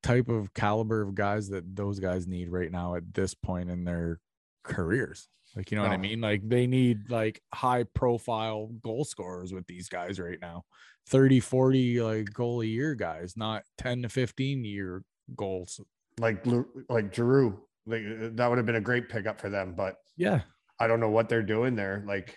[0.03, 3.85] type of caliber of guys that those guys need right now at this point in
[3.85, 4.21] their
[4.63, 5.29] careers.
[5.55, 6.21] Like, you know what I mean?
[6.21, 10.65] Like they need like high profile goal scorers with these guys right now.
[11.09, 15.03] 30, 40 like goal a year guys, not 10 to 15 year
[15.37, 15.81] goals.
[16.19, 16.45] Like
[16.89, 17.61] like Giroux.
[17.87, 18.03] Like
[18.37, 20.43] that would have been a great pickup for them, but Yeah.
[20.79, 22.03] I don't know what they're doing there.
[22.07, 22.37] Like,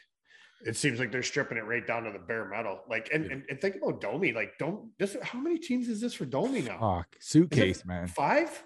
[0.65, 2.79] it seems like they're stripping it right down to the bare metal.
[2.89, 3.31] Like, and, Yeah.
[3.33, 4.33] and, and think about Domi.
[4.33, 5.15] Like, don't this.
[5.21, 6.79] How many teams is this for Domi now?
[6.79, 7.15] Fuck.
[7.19, 8.07] Suitcase, man.
[8.07, 8.63] Five,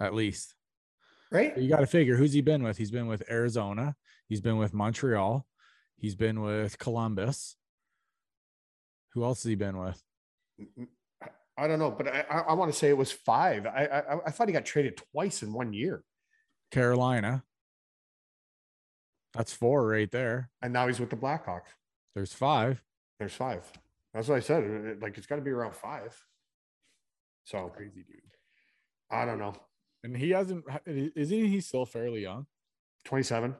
[0.00, 0.54] At least.
[1.32, 1.56] Right?
[1.56, 2.76] You got to figure who's he been with?
[2.78, 3.96] He's been with Arizona.
[4.28, 5.46] He's been with Montreal.
[5.96, 7.56] He's been with Columbus.
[9.14, 10.02] Who else has he been with?
[10.60, 10.86] Mm, mm,
[11.56, 13.66] I don't know, but I, I, I want to say it was five.
[13.66, 16.02] I, I I thought he got traded twice in one year.
[16.70, 17.44] Carolina.
[19.34, 20.50] That's four right there.
[20.62, 21.70] and now he's with the Blackhawks.
[22.14, 22.82] There's five.
[23.18, 23.70] There's five.
[24.12, 24.98] That's what I said.
[25.00, 26.14] Like it's got to be around five.
[27.44, 28.20] So Crazy dude.
[29.10, 29.54] I don't know.
[30.04, 30.64] And he hasn't.
[30.86, 32.46] Isn't he still fairly young?
[33.04, 33.54] 27.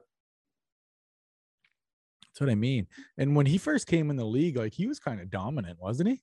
[2.23, 2.87] That's what I mean.
[3.19, 6.09] And when he first came in the league, like he was kind of dominant, wasn't
[6.09, 6.23] he?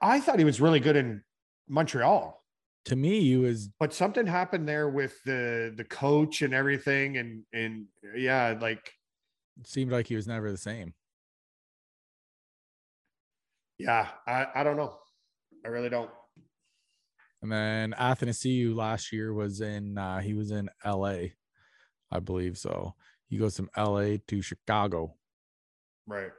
[0.00, 1.22] I thought he was really good in
[1.68, 2.42] Montreal,
[2.86, 3.68] To me, he was.
[3.78, 7.86] but something happened there with the the coach and everything, and and
[8.16, 8.92] yeah, like
[9.60, 10.94] it Seemed like he was never the same.
[13.78, 14.98] yeah, I I don't know.
[15.64, 16.10] I really don't.
[17.42, 19.96] And then Athanasiu last year was in.
[19.98, 21.34] uh He was in L.A.
[22.12, 22.94] I believe so.
[23.28, 24.18] He goes from L.A.
[24.28, 25.14] to Chicago.
[26.06, 26.30] Right.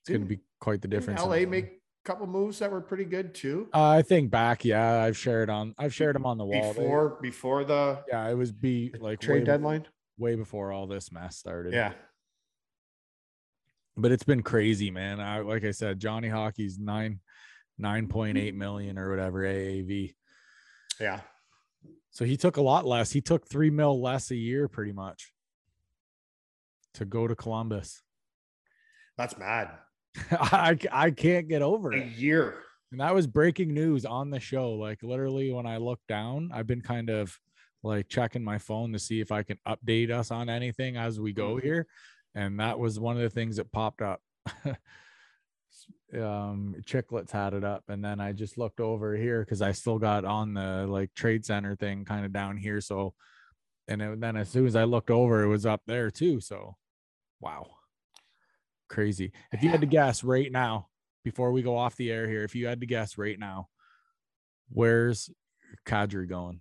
[0.00, 1.22] It's going to be quite the difference.
[1.22, 1.70] LA the- make a
[2.04, 3.68] couple moves that were pretty good too.
[3.72, 5.74] Uh, I think back, yeah, I've shared on.
[5.78, 6.74] I've shared them on the wall.
[6.74, 9.86] Before before the yeah, it was be like trade deadline.
[10.18, 11.72] way before all this mess started.
[11.72, 11.92] Yeah.
[13.96, 15.20] but it's been crazy, man.
[15.20, 17.20] I like I said, Johnny Hockey's nine
[17.78, 20.14] nine point eight million or whatever AAV.
[21.00, 21.20] Yeah.
[22.10, 23.12] So he took a lot less.
[23.12, 25.32] He took three mil less a year, pretty much,
[26.94, 28.02] to go to Columbus.
[29.18, 29.70] That's mad.
[30.30, 32.02] I I can't get over A it.
[32.02, 32.60] A year.
[32.92, 34.72] And that was breaking news on the show.
[34.74, 37.36] Like literally, when I look down, I've been kind of
[37.82, 41.32] like checking my phone to see if I can update us on anything as we
[41.32, 41.62] go Mhm.
[41.62, 41.86] here.
[42.36, 44.20] And that was one of the things that popped up.
[46.14, 49.98] um Chiclets had it up and then i just looked over here because i still
[49.98, 53.14] got on the like trade center thing kind of down here so
[53.88, 56.76] and it, then as soon as i looked over it was up there too so
[57.44, 57.66] wow.
[58.88, 59.32] Crazy.
[59.52, 60.88] If you had to guess right now
[61.24, 63.68] before we go off the air here if you had to guess right now
[64.70, 65.30] where's
[65.86, 66.60] kadri going?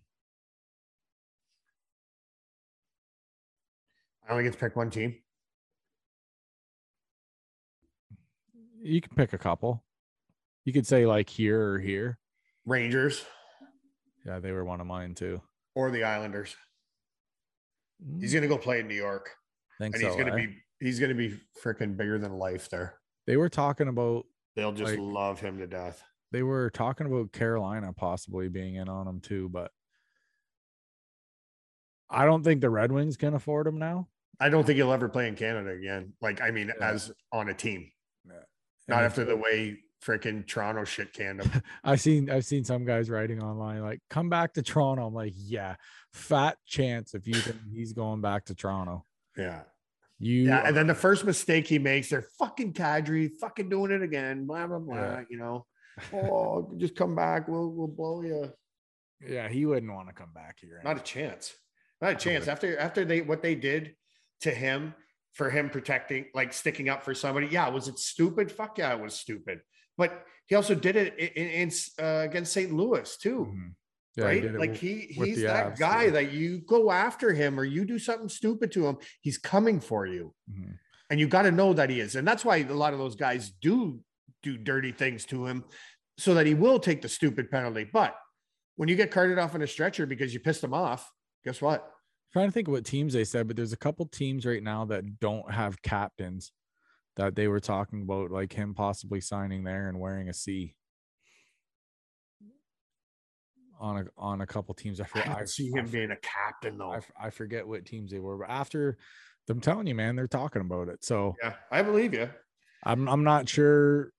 [4.27, 5.15] I only get to pick one team.
[8.83, 9.83] You can pick a couple
[10.65, 12.19] you could say like here or here
[12.65, 13.25] Rangers
[14.25, 15.41] yeah they were one of mine too
[15.75, 16.55] or the Islanders.
[18.19, 19.29] He's gonna go play in New York.
[19.79, 20.45] think And so, he's gonna eh?
[20.45, 22.99] be he's gonna be freaking bigger than life there.
[23.25, 24.25] they were talking about
[24.55, 26.03] They'll just Like- love him to death.
[26.31, 29.71] they were talking about Carolina possibly being in on him too, but
[32.09, 34.09] I don't think the Red Wings can afford him now.
[34.39, 36.13] I don't think he'll ever play in Canada again.
[36.21, 36.89] Like, I mean, Yeah.
[36.91, 37.91] as on a team.
[38.25, 38.33] And
[38.87, 41.61] Not after the way freaking Toronto shit canned him.
[41.83, 45.07] I've seen I've seen some guys writing online like come back to Toronto.
[45.07, 45.75] I'm like, yeah,
[46.11, 49.05] fat chance if you think he's going back to Toronto.
[49.37, 49.61] Yeah.
[50.19, 50.67] You Yeah.
[50.67, 54.45] And then the first mistake he makes, they're fucking Kadri, fucking doing it again.
[54.45, 54.95] Blah, blah, blah.
[54.95, 55.21] Yeah.
[55.29, 55.65] You know.
[56.11, 57.47] Oh, just come back.
[57.47, 58.51] We'll we'll blow you.
[59.27, 60.81] yeah, he wouldn't want to come back here.
[60.83, 61.53] Not a chance.
[62.01, 62.47] Not a chance.
[62.47, 63.95] After after they what they did
[64.41, 64.95] to him
[65.33, 67.47] for him protecting, like sticking up for somebody.
[67.47, 68.51] Yeah, was it stupid?
[68.51, 69.61] Fuck yeah, it was stupid.
[69.97, 72.71] But he also did it in, in, uh, against St.
[72.73, 73.75] Louis too, Mhm.
[74.15, 74.43] Yeah, right?
[74.43, 76.11] it Like he he's that Avs, guy too.
[76.11, 80.05] that you go after him or you do something stupid to him, he's coming for
[80.05, 80.77] you, Mhm.
[81.09, 83.15] and you got to know that he is, and that's why a lot of those
[83.15, 84.03] guys do
[84.43, 85.63] do dirty things to him,
[86.17, 87.85] so that he will take the stupid penalty.
[87.85, 88.15] But
[88.75, 91.09] when you get carted off in a stretcher because you pissed him off,
[91.45, 91.89] guess what?
[92.33, 94.85] Trying to think of what teams they said, but there's a couple teams right now
[94.85, 96.51] that don't have captains
[97.15, 100.75] that they were talking about, like him possibly signing there and wearing a C
[103.79, 104.99] on a on a couple teams.
[104.99, 105.25] I I forget.
[105.37, 106.99] don't see him being a captain though.
[107.19, 108.97] I forget what teams they were, but after
[109.49, 111.03] I'm telling you, man, they're talking about it.
[111.03, 112.29] So yeah, I believe you.
[112.83, 114.11] I'm I'm not sure.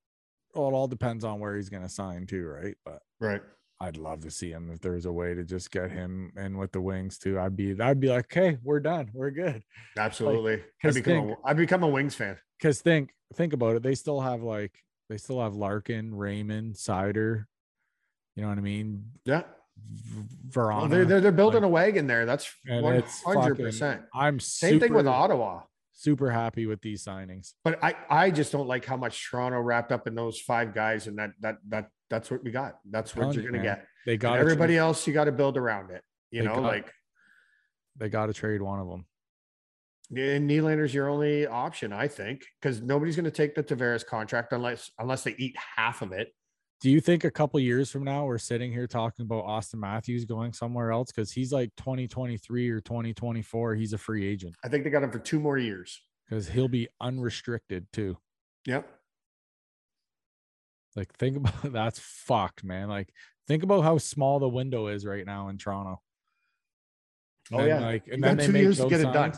[0.55, 2.77] Well, it all depends on where he's going to sign too, right?
[2.85, 3.43] But Right.
[3.81, 6.73] I'd love to see him if there's a way to just get him in with
[6.73, 7.39] the wings too.
[7.39, 9.63] I'd be I'd be like, okay, we're done, we're good.
[9.99, 10.55] Absolutely.
[10.55, 12.39] I his become a, thing- I become a Wings fan.
[12.59, 14.73] Because think think about it, they still have like
[15.11, 17.45] they still have Larkin, Raymond, Seider.
[18.37, 19.05] You know what I mean?
[19.25, 19.43] Yeah.
[19.77, 20.23] V-
[20.55, 20.91] Well, Veleno.
[20.91, 22.25] they're, they're, they're building like- a wagon there.
[22.27, 24.03] That's one hundred percent.
[24.15, 25.63] I'm Same thing with Ottawa.
[25.97, 27.53] Super happy with these signings.
[27.65, 31.07] But I, I just don't like how much Toronto wrapped up in those five guys,
[31.07, 32.79] and that that that that's what we got.
[32.91, 33.65] That's what you're gonna man.
[33.65, 33.87] get.
[34.07, 36.03] They got everybody else, you got to build around it.
[36.31, 36.93] You They know, got- like
[37.97, 39.07] They got to trade one of them.
[40.17, 44.53] and Nylander's your only option, I think, because nobody's going to take the Tavares contract
[44.53, 46.29] unless unless they eat half of it.
[46.81, 50.25] Do you think a couple years from now we're sitting here talking about Auston Matthews
[50.27, 53.75] going somewhere else because he's like 2023 or 2024?
[53.75, 56.03] He's a free agent I think they got him for two more years.
[56.29, 58.19] because he'll be unrestricted too.
[58.67, 58.87] Yep.
[60.97, 62.89] Like think about that's fucked, man.
[62.89, 63.13] Like
[63.47, 66.01] think about how small the window is right now in Toronto.
[67.53, 67.81] Oh, then, yeah.
[67.81, 69.33] like You and got then they two make years to get it done.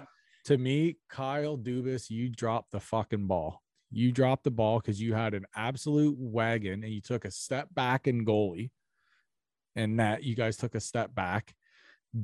[0.47, 3.63] to me, Kyle Dubas, you dropped the fucking ball.
[3.91, 7.69] You dropped the ball because you had an absolute wagon and you took a step
[7.75, 8.71] back in goalie.
[9.75, 11.55] And that you guys took a step back.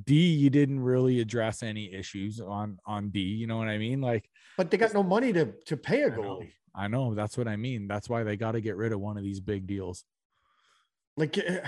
[0.04, 3.20] D, you didn't really address any issues on on D.
[3.20, 4.00] You know what I mean?
[4.00, 4.26] Like,
[4.56, 6.52] but they got no money to to pay a goalie.
[6.74, 7.86] I know that's what I mean.
[7.86, 10.04] That's why they got to get rid of one of these big deals.
[11.16, 11.60] Like eh,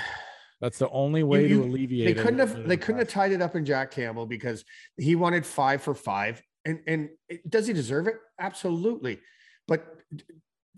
[0.61, 2.16] That's the only way you- to alleviate.
[2.16, 4.64] they couldn't have they couldn't have tied it up in Jack Campbell because
[4.96, 6.42] he wanted five for five.
[6.64, 8.16] And and it- does he deserve it?
[8.40, 9.20] Absolutely.
[9.68, 9.84] But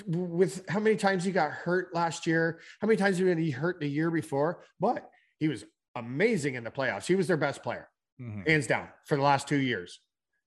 [0.06, 3.80] with how many times he got hurt last year, how many times did he hurt
[3.80, 4.62] the year before?
[4.80, 5.08] But
[5.38, 5.64] he was
[5.94, 7.06] amazing in the playoffs.
[7.06, 7.88] He was their best player,
[8.20, 10.00] Mhm, hands down, for the last two years.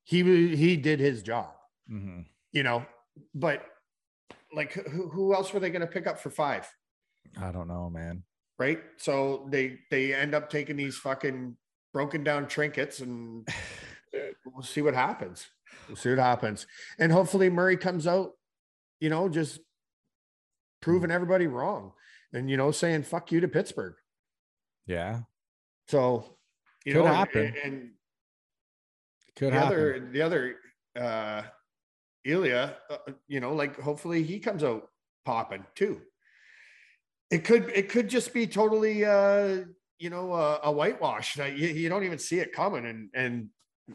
[0.04, 1.54] He he did his job,
[1.90, 2.26] mhm.
[2.52, 2.86] you know.
[3.34, 3.64] But
[4.54, 6.68] like, who, who else were they going to pick up for five?
[7.40, 8.24] I don't know, man.
[8.58, 8.80] right?
[8.98, 11.56] So they they end up taking these fucking
[11.94, 13.48] broken down trinkets, and
[14.46, 15.48] we'll see what happens.
[15.88, 16.66] We'll see what happens,
[16.98, 18.32] and hopefully Murray comes out,
[19.00, 19.60] you know, just
[20.82, 21.92] proving everybody wrong,
[22.34, 23.94] and you know, saying "fuck you" to Pittsburgh.
[24.88, 25.22] Yeah,
[25.88, 26.38] So
[26.86, 27.54] you Could know, and- happen.
[27.64, 27.92] and
[29.36, 29.68] could the happen.
[29.68, 30.56] other the other
[31.00, 31.44] uh
[32.26, 32.98] Ilya, uh,
[33.28, 34.90] you know, like hopefully he comes out
[35.26, 36.02] popping too.
[37.32, 39.60] It could it could just be totally uh
[40.00, 43.50] you know uh, a whitewash that you, you don't even see it coming and and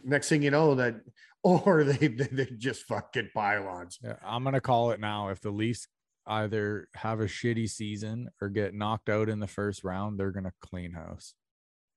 [0.04, 0.96] next thing you know that
[1.42, 3.98] or they they, they just fucking pylons.
[4.02, 5.28] Yeah, I'm gonna call it now.
[5.28, 5.88] If the Leafs
[6.26, 10.54] either have a shitty season or get knocked out in the first round, they're gonna
[10.60, 11.34] clean house.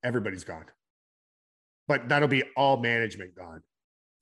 [0.04, 0.66] Everybody's gone.
[1.86, 3.62] But that'll be all management gone.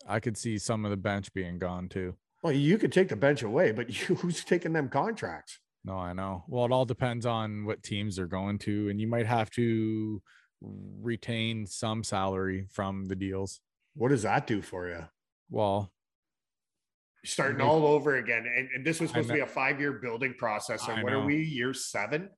[0.06, 2.14] I could see some of the bench being gone too.
[2.42, 5.58] Well, you could take the bench away, but you, who's taking them contracts?
[5.84, 6.44] No, I know.
[6.48, 10.20] Well, it all depends on what teams they're going to, and you might have to
[10.60, 13.60] retain some salary from the deals.
[13.94, 15.04] What does that do for you?
[15.48, 15.92] Well,
[17.24, 18.46] starting Make- all over again.
[18.56, 20.88] And, and this was I supposed to be a five year building process.
[20.88, 22.30] I And what are we, year seven?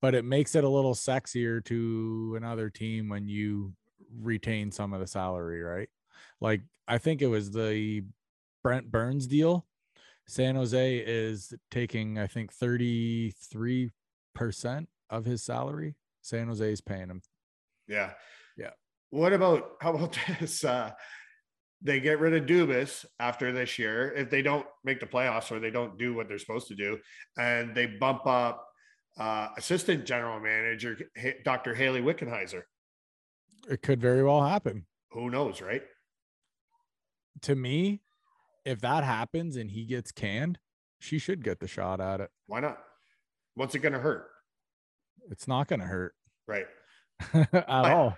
[0.00, 3.72] but it makes it a little sexier to another team when you
[4.20, 5.88] retain some of the salary, right?
[6.40, 8.04] Like I think it was the
[8.62, 9.66] Brent Burns deal.
[10.26, 13.90] San Jose is taking, I think, 33%
[15.10, 15.96] of his salary.
[16.22, 17.20] San Jose is paying him.
[17.86, 18.12] Yeah.
[18.56, 18.70] Yeah.
[19.10, 20.64] What about, how about this?
[20.64, 20.92] Uh,
[21.82, 25.60] they get rid of Dubas after this year if they don't make the playoffs or
[25.60, 26.98] they don't do what they're supposed to do,
[27.38, 28.66] and they bump up
[29.18, 30.98] uh, assistant general manager
[31.44, 31.74] Dr.
[31.74, 32.62] Hayley Wickenheiser.
[33.68, 34.86] It could very well happen.
[35.10, 35.82] Who knows, right?
[37.42, 38.00] To me,
[38.64, 40.58] if that happens and he gets canned,
[40.98, 42.30] she should get the shot at it.
[42.46, 42.78] Why not?
[43.54, 44.26] What's it going to hurt?
[45.30, 46.14] It's not going to hurt
[46.46, 46.66] Right.
[47.34, 48.16] at all.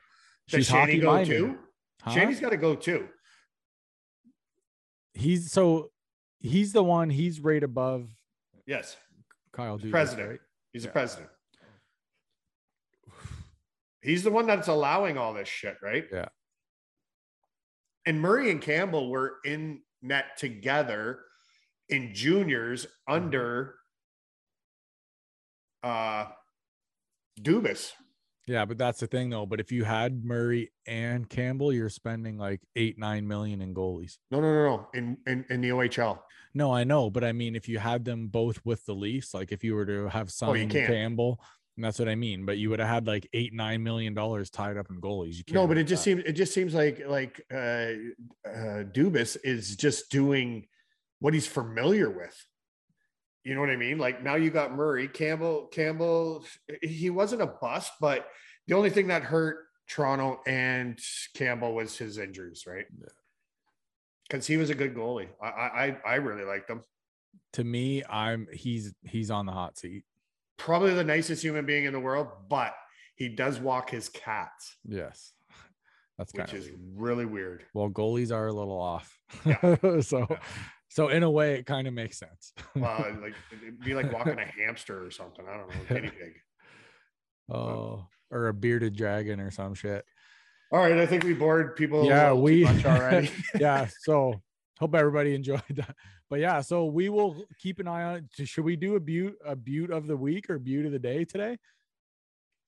[0.49, 1.37] Does She's Shanny go minded.
[1.39, 1.59] too?
[2.03, 2.11] Huh?
[2.13, 3.09] Shanny's got to go too.
[5.15, 5.91] he's so
[6.41, 8.09] he's the one he's right above
[8.67, 8.97] Yes.
[9.53, 10.29] Kyle Dubas, president.
[10.31, 10.41] right?
[10.73, 10.89] He's Yeah.
[10.89, 11.31] the president.
[14.03, 16.05] He's the one that's allowing all this shit, right?
[16.13, 16.29] Yeah.
[18.07, 21.21] And Murray and Campbell were in net together
[21.89, 23.75] in juniors under
[25.83, 26.27] uh
[27.41, 27.93] Dubas.
[28.47, 29.45] Yeah, but that's the thing though.
[29.45, 34.19] But if you had Murray and Campbell, you're spending like eight, nine million in goalies.
[34.31, 34.89] No, no, no, no.
[34.95, 36.21] In in, in the OHL.
[36.55, 39.53] No, I know, but I mean, if you had them both with the Leafs, like
[39.53, 40.71] if you were to have Oh, some can't.
[40.87, 41.41] Campbell,
[41.77, 42.47] and that's what I mean.
[42.47, 45.43] But you would have had like eight, nine million dollars tied up in goalies.
[45.53, 46.11] No, but it just that.
[46.11, 47.93] seems it just seems like like uh,
[48.47, 50.67] uh Dubas is just doing
[51.21, 52.37] what he's familiar with.
[53.45, 53.99] You know what I mean?
[53.99, 56.45] Like now you got Murray, Campbell, Campbell.
[56.83, 58.27] He wasn't a bust, but
[58.67, 60.99] the only thing that hurt Toronto and
[61.35, 62.87] Campbell was his injuries, right?
[62.99, 63.07] Yeah.
[64.29, 65.29] Because he was a good goalie.
[65.41, 66.83] I I I really liked him.
[67.53, 70.05] to me, I'm he's he's on the hot seat.
[70.59, 72.75] Probably the nicest human being in the world, but
[73.15, 75.33] he does walk his cats, Yes,
[76.19, 77.65] that's kind which is really weird.
[77.75, 79.19] well, goalies are a little off.
[79.45, 79.77] Yeah.
[80.01, 80.39] so, Yeah.
[80.89, 82.53] so in a way, it kind of makes sense.
[82.75, 85.45] Well, like it'd be like walking a hamster or something.
[85.49, 86.35] I don't know, guinea pig.
[87.51, 90.05] oh, or a bearded dragon or some shit.
[90.73, 92.03] All right, I think we bored people.
[92.03, 93.31] a Yeah, we- already.
[93.59, 93.89] yeah.
[94.01, 94.41] So
[94.81, 95.95] hope everybody enjoyed that.
[96.29, 98.49] But yeah, so we will keep an eye on it.
[98.49, 101.25] Should we do a butte a butte of the week or butte of the day
[101.25, 101.57] today?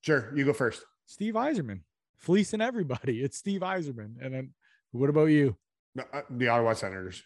[0.00, 0.84] sure, you go first.
[1.06, 1.80] Steve Yzerman
[2.16, 3.20] fleecing everybody.
[3.22, 4.14] It's Steve Yzerman.
[4.22, 4.54] And then
[4.92, 5.56] what about you?
[5.98, 7.22] Uh, The Ottawa Senators.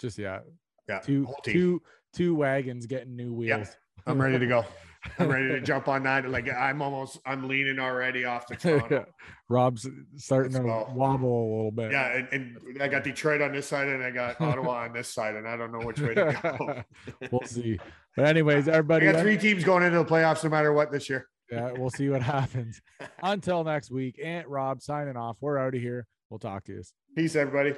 [0.00, 0.40] Just yeah,
[0.88, 3.68] Yeah, two two two wagons getting new wheels.
[4.06, 4.64] I'm ready to go.
[5.18, 6.28] I'm ready to jump on that.
[6.28, 9.06] Like I'm almost, I'm leaning already off the Toronto.
[9.48, 9.86] Rob's
[10.16, 10.92] starting Let's to go.
[10.94, 11.92] wobble a little bit.
[11.92, 15.08] Yeah, and, and, I got Detroit on this side, and I got Ottawa on this
[15.08, 16.82] side, and I don't know which way to go.
[17.30, 17.78] we'll see.
[18.16, 20.92] But anyways, everybody, I got uh, three teams going into the playoffs, no matter what
[20.92, 21.26] this year.
[21.50, 22.80] Yeah, we'll see what happens.
[23.22, 25.38] Until next week, Aunt Rob signing off.
[25.40, 26.06] We're out of here.
[26.28, 26.82] We'll talk to you.
[27.16, 27.74] Peace, everybody.